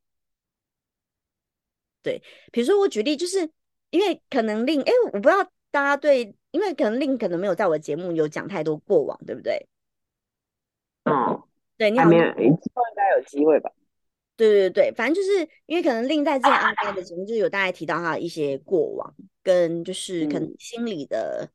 [2.02, 2.22] 对，
[2.52, 3.50] 比如说我举例就是。
[3.90, 9.68] 因为可能令哎，我不知道大家对，因为可能令可能没有在我的节目有讲太多过往，对不对？
[11.06, 11.42] 嗯，
[11.78, 12.56] 对，你好，没有，应
[12.96, 13.72] 该有机会吧？
[14.36, 19.14] 对对对反正就是因为可能令在这阿该的节目就有大概提到他的一些过往，
[19.44, 21.50] 跟就是可能心理的，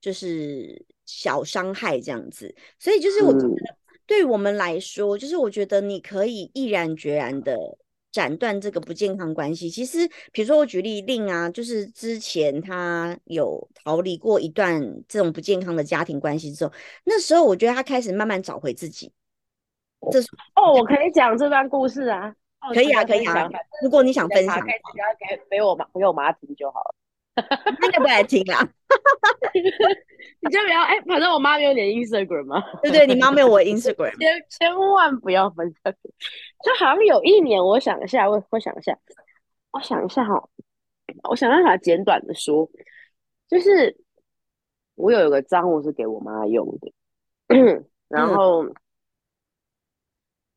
[0.00, 3.76] 就是小伤害这样子，所以就是我觉得
[4.06, 7.78] 对我们来说，就是我觉得你可以毅然决然的。
[8.14, 19.10] 斩断这个不健康关系，其实比如说我举例令啊，就是之前他有逃离过一段这种不健康的家庭关系之后，那时候我觉得他开始慢慢找回自己。
[20.12, 22.32] 这是哦，我可以讲这段故事啊，
[22.72, 23.50] 可以啊，可以啊。
[23.82, 24.64] 如果你想分享，
[25.50, 26.94] 给我妈给我妈听就好了。
[27.80, 28.60] 那个不来听啊。
[30.40, 32.62] 你就不要哎，反正我妈没有你的 Instagram 吗？
[32.82, 35.92] 对对，你妈没有我 Instagram， 千千万不要分享。
[36.62, 38.98] 就好像有一年，我想一下，我我想一下，
[39.72, 40.48] 我想一下哈，
[41.30, 42.70] 我想办法简短的说，
[43.48, 43.96] 就是
[44.96, 46.92] 我有一个账户是给我妈用的，
[48.08, 48.66] 然后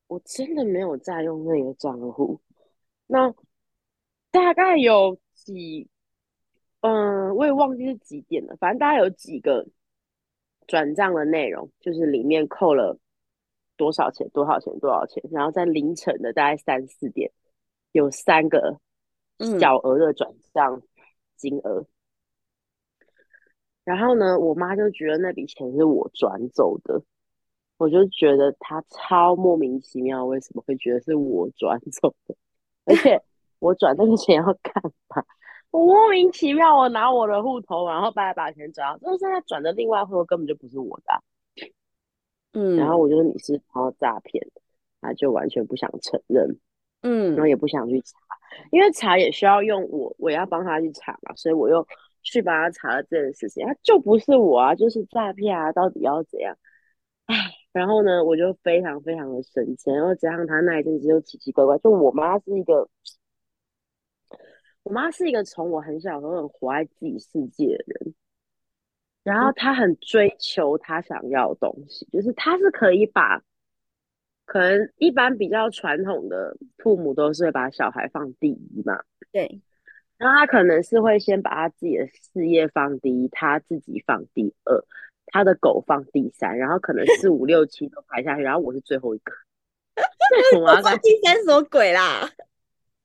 [0.08, 2.42] 我真的没有再用那个账户，
[3.08, 3.34] 那
[4.32, 5.88] 大概有几。
[6.82, 8.56] 嗯，我也忘记是几点了。
[8.58, 9.66] 反正大概有几个
[10.68, 12.98] 转账的内容，就是里面扣了
[13.76, 15.24] 多少钱、多少钱、多少钱。
[15.32, 17.32] 然后在凌晨的大概三四点，
[17.92, 18.80] 有三个
[19.60, 20.82] 小额的转账
[21.36, 21.86] 金额。
[23.84, 27.02] 然后呢，我妈就觉得那笔钱是我转走的，
[27.78, 32.36] 我就觉得她超莫名其妙，为什么会觉得是我转走的？
[32.86, 33.22] 而且
[33.60, 34.74] 我转那个钱要干
[35.08, 35.24] 嘛？
[35.72, 41.72] 我莫名其妙，我拿我的户头，然后把把钱转，但是他转的另外户头根本就不是我的，
[42.54, 44.42] 嗯，然后我觉得你是然后诈骗，
[45.02, 46.58] 他就完全不想承认，
[47.02, 48.18] 嗯，然后也不想去查，
[48.72, 51.86] 因为查也需要用我，我要帮他去查嘛，所以我又
[52.24, 56.58] 去帮他查了这件事情，他就不是我啊，就是诈骗啊，到底要怎样？
[57.26, 57.36] 唉，
[57.74, 62.90] 然后呢，我就非常非常的生气，然后加上他那一阵子又奇奇怪怪，就我妈是一个。
[64.88, 68.14] 我妈是一个从我很小时候很活在自己世界的人，
[69.22, 73.42] 然后她很追求她想要的东西，就是她是可以把
[74.46, 79.62] 可能一般比较传统的父母都是会把小孩放第一嘛，对，
[80.18, 84.82] 然后她可能是会先把她自己的事业放第一，她自己放第二，
[85.26, 89.34] 她的狗放第三，然后可能四五六七都排下去，然后我是最后一个，
[90.58, 92.32] 我妈放第三什么鬼啦？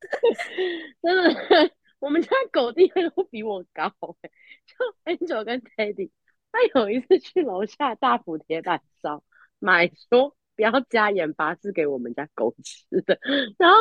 [1.02, 3.92] 真的，我们家狗地位都比我高
[4.22, 4.30] 哎。
[4.66, 6.10] 就 Angel 跟 Teddy，
[6.50, 9.22] 他有一次去楼下大埔铁板烧
[9.58, 13.18] 买说不要加盐巴，是给我们家狗吃的。
[13.58, 13.76] 然后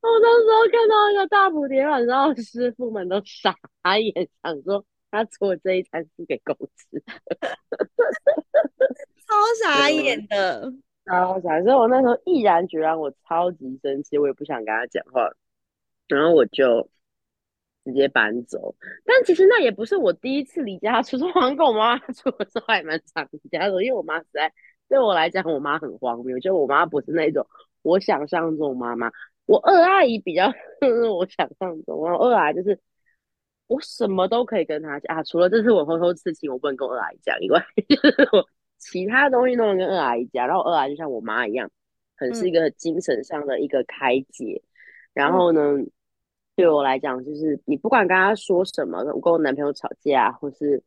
[0.00, 3.54] 我那时候看到那个大埔铁板烧师傅们都傻
[3.98, 7.02] 眼，想说他做这一餐是给狗吃的，
[9.26, 9.34] 超
[9.64, 10.72] 傻眼的，
[11.06, 11.62] 超傻。
[11.62, 15.30] 所以我那时候毅然决然，我超级生气，我也不想跟他讲话。
[16.16, 16.88] 然后我就
[17.84, 24.52] 直接搬走，但其实那也不是我第一次离家出走，好像跟我妈妈出的时候还蛮常离家的，因为我妈实在
[24.88, 27.46] 对我来讲，我妈很荒谬，就我妈不是那种
[27.82, 29.10] 我想象中妈妈，
[29.46, 30.52] 我二阿姨比较
[30.82, 32.78] 是我想象中，我二阿姨就是
[33.66, 38.46] 我什么都可以跟她讲啊，除了这次我偷偷事情我不能跟我二阿姨讲以外， 就是我
[38.78, 41.70] 其他东西都能跟二阿姨讲，然后二阿姨就像我妈一样。
[42.16, 44.62] 很是一个精神上的一个开解。
[45.14, 45.60] 然后呢，
[46.60, 50.82] 对我来讲，就是你不管跟他说什么，我跟我男朋友吵架，或是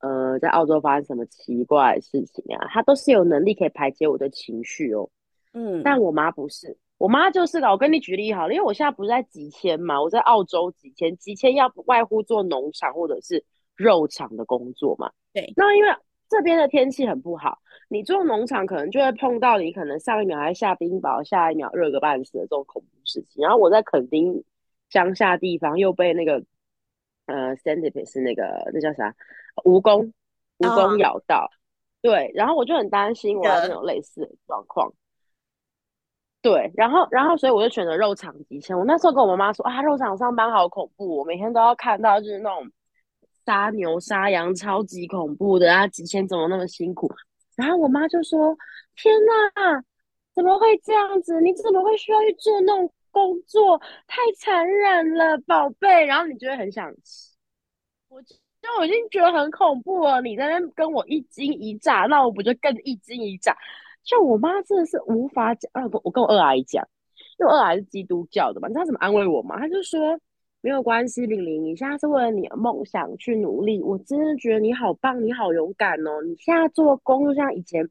[0.00, 5.08] 呃在澳洲发生什么奇怪的事情啊，他都是有能力可以排解我的情绪哦。
[5.54, 7.68] 嗯，但我妈不是，我妈就是的。
[7.68, 13.44] 我跟你举例好了，因为我现在不是在集签嘛，我在澳洲集签，集签要不外乎做农场或者是
[13.76, 15.10] 肉场的工作嘛。
[15.32, 15.88] 对，那因为
[16.28, 17.58] 这边的天气很不好，
[17.88, 23.42] 你做农场可能就会碰到你可能上一秒还下冰雹，下一秒热个半死的这种恐怖事情。
[23.42, 24.42] 然后我在垦丁
[24.94, 26.40] 乡下地方又被那个
[27.26, 29.12] 呃 centipede 是那个那叫啥
[29.64, 30.12] 蜈蚣
[30.58, 31.50] 蜈蚣咬到，
[32.00, 34.92] 对，然后我就很担心我要有类似的状况。
[36.40, 38.78] 对，然后，然后，所以我就选择肉场极限。
[38.78, 42.70] 我那时候跟我妈妈说啊，肉场上班好恐怖，我每天都要看到就是那种
[43.44, 45.88] 杀牛杀羊，超级恐怖的啊！
[45.88, 47.10] 极限怎么那么辛苦？
[47.56, 48.56] 然后我妈就说
[48.94, 49.82] ：“天哪，
[50.34, 51.40] 怎么会这样子？
[51.40, 53.78] 你怎么会需要去做那种工作？
[54.06, 57.32] 太残忍了，宝贝。”然后你就会很想吃，
[58.08, 58.36] 我就
[58.78, 60.20] 我已经觉得很恐怖了。
[60.20, 63.56] 你在那跟我一惊一乍，那我不就更一惊一乍？
[64.02, 66.86] 就我妈真的是无法讲，啊不，我跟我二阿姨讲，
[67.38, 69.58] 因为二阿姨是基督教的嘛，你知道怎么安慰我吗？
[69.58, 70.18] 她就说
[70.60, 76.22] 没有关系，玲玲，你现在是为了你的梦想去努力，我真的觉得你好棒，你好勇敢哦！
[76.22, 77.86] 你现在做工就像以前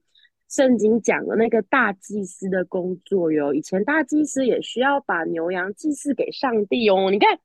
[0.54, 7.36] 圣经讲的那个大祭司的工作哟，以前大祭司也需要把牛羊祭祀给上帝哦，你看，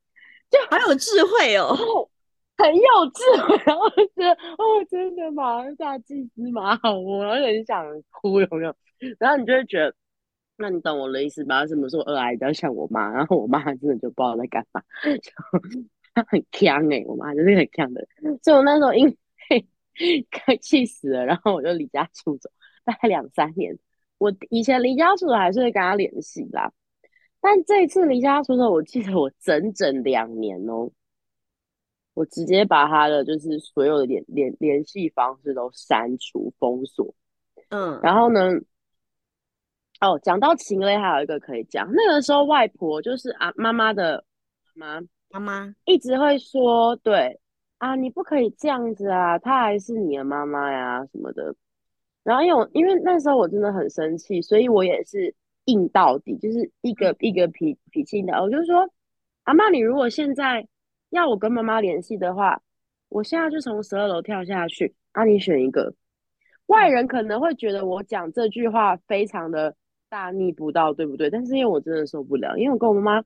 [0.51, 1.75] 就好有智慧哦。
[2.55, 2.81] 很有
[3.15, 5.63] 智慧，然后觉得哦，真的吗？
[5.71, 8.75] 大祭司蛮好哦，然后很想哭，有没有？
[9.17, 9.95] 然后你就会觉得，
[10.57, 11.65] 那你懂我的意思吧？
[11.65, 13.09] 什么时候二癌比较像我妈？
[13.11, 15.31] 然后我妈真的就不知道在干嘛，就
[16.13, 18.05] 她很强哎，我妈就是很强的。
[18.43, 19.17] 所以我那时候因为
[20.29, 22.51] 快 气死了，然后我就离家出走，
[22.89, 23.77] 大概 两三年。
[24.17, 26.71] 我以前离家出走还是会跟他联系啦，
[27.39, 30.91] 但这一次离家出走，我记得我整整两年哦。
[32.15, 37.13] 我直接把他的就是所有的联联联系方式都删除封锁，
[37.69, 38.41] 嗯，然后呢，
[40.01, 44.25] 哦，讲到情勒还有一个可以讲，那个时候外婆就是啊妈妈的
[44.73, 47.39] 妈妈妈一直会说，对
[47.77, 51.55] 啊，你不可以这样子啊，她还是你的妈妈呀什么的。
[52.23, 55.33] 然后因为因为那时候我真的很生气，所以我也是
[55.65, 58.89] 硬到底，就是一个一个脾脾气的，我就说
[59.43, 60.67] 阿妈，你如果现在。
[61.11, 62.61] 要我跟妈妈联系的话，
[63.07, 64.93] 我现在就从十二楼跳下去。
[65.11, 65.91] 啊，你选一个。
[66.67, 69.75] 外人可能会觉得我讲这句话非常的
[70.07, 71.27] 大逆不道，对不对？
[71.27, 73.23] 但是因为我真的受不了，因为我跟我妈妈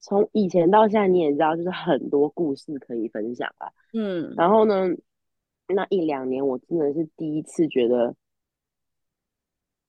[0.00, 3.70] 从以前到现在，你也知道，就是很多故事可以分享吧。
[3.92, 4.32] 嗯。
[4.34, 4.88] 然后呢，
[5.72, 8.14] 那一两年我真的是第一次觉得。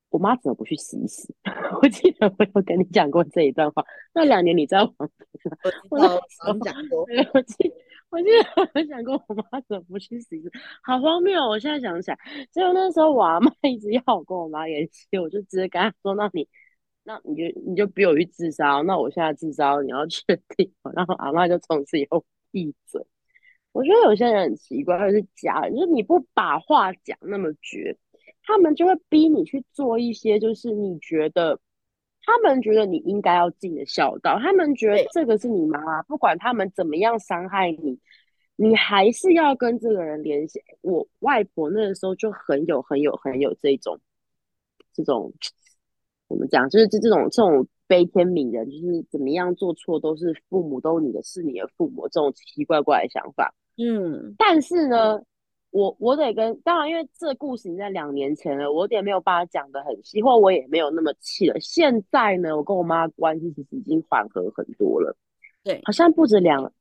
[0.09, 1.33] 我妈怎么不去洗一洗？
[1.81, 3.83] 我记得我有跟你讲过这一段话。
[4.13, 4.77] 那两年你在？
[4.83, 4.93] 我
[5.89, 7.01] 我讲过。
[7.33, 7.73] 我记
[8.11, 10.39] 我记得我讲过，我妈怎么不去洗？
[10.83, 11.41] 好荒谬！
[11.41, 12.19] 我现在想起来，
[12.51, 16.47] 结果那时候我阿妈一直要我跟我妈联系，我就直接跟她说：“那你，
[17.03, 18.81] 那你就你就逼我去自杀。
[18.81, 20.21] 那我现在自杀，你要确
[20.55, 20.71] 定。
[20.93, 23.03] ”然后阿妈就从此以后闭嘴。
[23.73, 27.97] 我觉得有些人很奇怪，是假人，就是你不把话讲那么绝。
[28.45, 31.57] 他们就会逼你去做一些，就是你觉得，
[32.23, 34.37] 他们觉得你应该要尽的孝道。
[34.37, 37.97] 他们觉得这个是你妈妈，不管他们怎么样伤害你，
[38.57, 40.61] 你还是要跟这个人联系。
[40.81, 43.97] 我外婆那个时候就很有、很有、很有这种、
[44.93, 45.33] 这种，
[46.27, 46.69] 怎么讲？
[46.69, 53.55] 就是这这种、这种悲天悯人，就是怎么样做错都是父母都你的，是你的父母这种奇奇怪怪的想法。
[53.77, 55.21] 嗯，但是呢。
[55.75, 61.59] 我我得跟当然，因为这故事已经在两年前了，我也没有把它讲的很细，或我也没有那么气了。
[61.59, 65.17] 现在呢，我跟我妈关系其实已经缓和很多了。
[65.63, 66.71] 对，好像不止两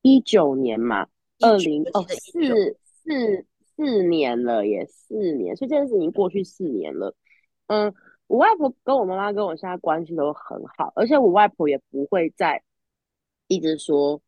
[0.00, 1.06] 一九年嘛，
[1.40, 7.14] 二零哦四四四年了，也四年，所以这件事已经过去四年了。
[7.66, 7.94] 嗯，
[8.26, 12.62] 我外婆跟我妈妈跟我现在关系都很好，而且我外婆也不会再
[13.48, 14.18] 一直说，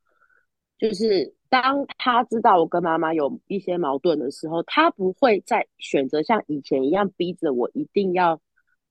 [0.77, 1.35] 就是。
[1.53, 8.40] 当他知道我跟妈妈有一些矛盾的时候，他不会再选择像以前一样逼着我一定要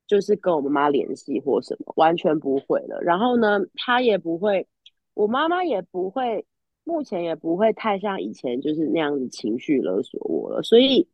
[0.06, 3.02] 就是跟我妈妈联系或什么，完全不会了。
[3.02, 4.68] 然后呢，他也不会，
[5.16, 6.46] 我妈妈也不会，
[6.84, 10.62] 目前也不会太像以前就是那样子情绪勒索我了。
[10.62, 11.10] 所以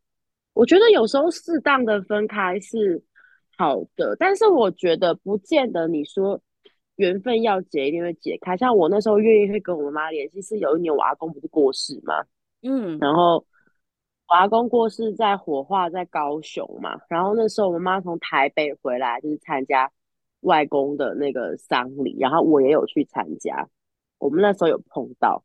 [0.51, 3.01] 我觉得有时候适当的分开是
[3.57, 6.41] 好的，但是我觉得不见得你说。
[6.97, 8.55] 缘分要解，一定会解开。
[8.55, 12.25] 像我那时候愿意会跟我妈妈联系，是有一年我阿公不是过世嘛，
[12.61, 13.45] 嗯，然后
[14.27, 19.91] 我阿公过世在火化在高雄嘛，然后那时候我妈从台北回来，就是参加
[20.41, 23.67] 外公的那个丧礼，然后我也有去参加，
[24.19, 25.43] 我们那时候有碰到，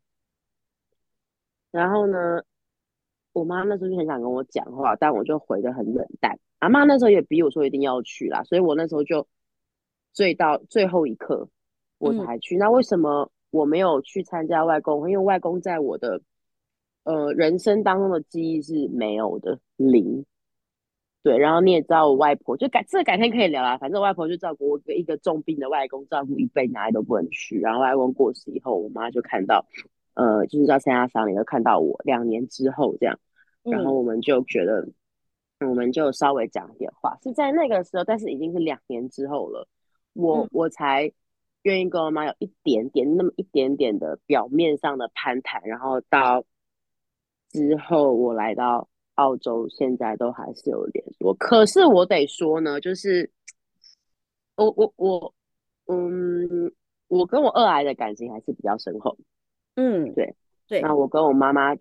[1.71, 2.43] 然后呢，
[3.33, 6.39] 我妈那时候就很想跟我讲话，但我就回的很冷淡。
[6.61, 9.27] 阿妈那时候也逼我说一定要去啦，所以我那时候就
[10.13, 11.49] 醉到最后一刻
[11.99, 12.57] 我才去。
[12.57, 15.11] 那为什么我没有去参加外公？
[15.11, 16.21] 因为外公在我的。
[17.05, 20.25] 呃，人生当中的记忆是没有的零，
[21.25, 21.37] 对。
[21.37, 23.77] 然后你也知道，我外婆就改这改天可以聊啦。
[23.77, 27.59] 反正我外婆就照顾我一个重病的外公，照顾一辈哪里都不能去。
[27.59, 29.67] 然后外公过世以后，我妈就看到，
[30.15, 32.01] 呃，就是在参加丧礼，就看到我。
[32.05, 33.19] 两年之后这样，
[33.65, 34.89] 然后我们就觉得，
[35.59, 37.19] 我们就稍微讲一点话。
[37.21, 39.67] 是在那个时候，但是已经是两年之后了，
[40.13, 41.13] 我我才
[41.63, 46.45] 愿意跟我妈有一点点那么一点点的表面上的攀谈，然后到。
[47.55, 51.35] 之后我来到澳洲，现在都还是有联络。
[51.35, 53.31] 可是我得说呢，就是
[54.57, 55.35] 我我我，
[55.85, 56.73] 嗯，
[57.09, 59.19] 我跟我二癌的感情还是比较深厚。
[59.75, 60.35] 嗯，对
[60.67, 60.81] 对。
[60.81, 61.77] 那我跟我妈妈，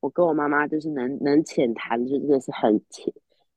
[0.00, 3.12] 我跟我妈妈就是能能浅谈，就真的是很浅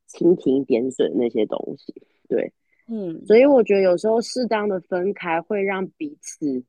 [0.10, 1.94] 蜻蜓点水那些东西。
[2.28, 2.52] 对，
[2.88, 3.26] 嗯。
[3.26, 6.64] 所以我觉得有时候适当的分开，会让彼此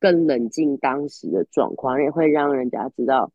[0.00, 3.32] 更冷静当时的状况，也会让人家知道。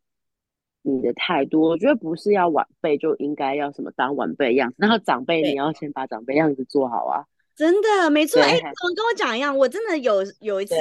[0.83, 7.23] 你的态度，我觉得不是要晚辈就应该要什么当晚辈样子，然后长辈你要先把长辈样子做好啊。
[7.55, 8.41] 真的，没错。
[8.41, 9.55] 哎，怎么跟我讲一样？
[9.55, 10.73] 我真的有有一次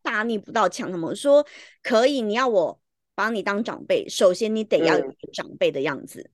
[0.00, 1.44] 大逆不道，抢他们说
[1.82, 2.80] 可以，你要我
[3.14, 6.30] 把你当长辈，首先你得要有长辈的样子。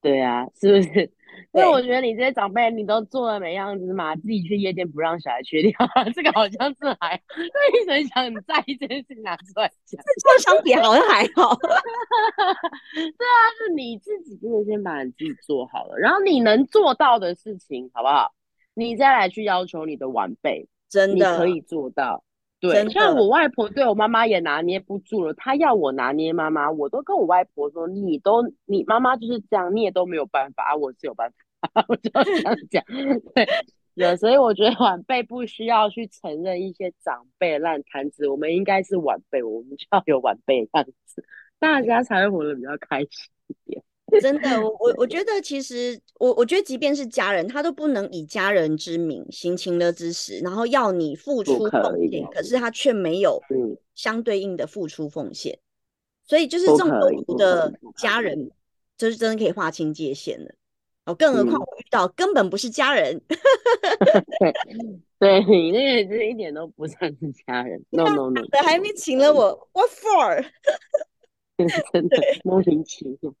[0.00, 1.12] 对啊，是不是？
[1.52, 5.72] 因为我觉得你这些长辈，你都做的没样子嘛，自己去夜店不让小孩去掉，
[6.14, 11.54] 这个好像是还， 那你很想很在意这件事情拿出来讲， 这相比好像还好。
[11.56, 18.32] 对啊，是你自己真的先把你自己做好了，然后你能做到的事情，好不好？
[18.74, 22.22] 你再来去要求你的晚辈，真的可以做到。
[22.58, 32.82] 对，像我外婆对我妈妈也拿捏不住了，她要我拿捏妈妈，我都跟我外婆说，你都你妈妈就是这样，你也都没有办法，我是有办法， 我就这样讲。
[33.34, 33.46] 对，
[33.94, 41.24] 对，所以我觉得晚辈不需要去承认一些长辈烂摊子，我们应该是晚辈，我们就要有晚辈样子，
[41.58, 43.10] 大家才会活得比较开心
[43.48, 43.82] 一点。
[44.20, 53.40] 真的，我我我觉得其实我我觉得即便是家人，他都不能以家人之名行情勒之实，然后要你付出奉献，可是他却没有
[53.94, 55.58] 相对应的付出奉献，
[56.24, 56.88] 所以就是这种
[57.36, 58.50] 的家人，
[58.96, 60.54] 就是真的可以划清界限的。
[61.04, 63.20] 哦，更何况我遇到根本不是家人，
[65.20, 70.44] 对你那个是一点都不像是家人，no no no，还没请了我，what for？
[71.92, 73.32] 真的莫名其妙。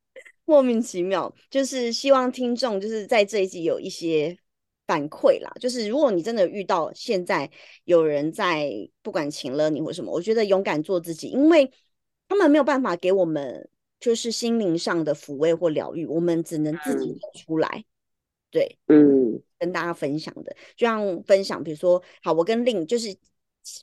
[0.46, 4.38] 莫名其妙，就是希望听众就是在这一集有一些
[4.86, 5.52] 反馈啦。
[5.60, 7.50] 就是如果你真的遇到现在
[7.84, 8.72] 有人在
[9.02, 11.70] 不管请了你或什么，我觉得勇敢做自己，因为
[12.28, 13.68] 他们没有办法给我们
[14.00, 17.84] 就是心灵上的抚慰或疗愈，我们只能自己走出来。
[18.50, 23.14] 对，嗯，跟大家分享的，就像分享，比如说，好，我跟令就是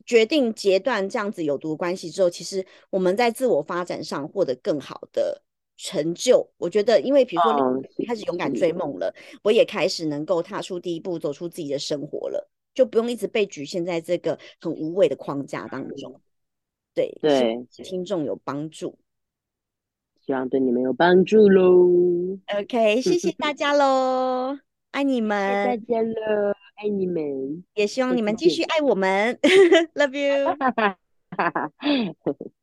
[0.05, 5.43] 决定截断这样子有毒关系之后，其实我们在自我发展上获得更好的。
[5.75, 9.13] 成就，我觉得，因为比如说你开始勇敢追梦了，
[9.43, 16.21] 我也开始能够踏出第一步，走出自己的生活了，就不用一直被局限在这个很无谓的框架当中。
[16.93, 18.97] 对对，听众有帮助，
[20.25, 22.37] 希望对你们有帮助喽。
[22.55, 24.59] OK，谢谢大家喽，
[24.91, 29.39] 爱你 们，再见喽，爱你们，也希望你们继续爱我们，
[29.95, 30.55] Love you。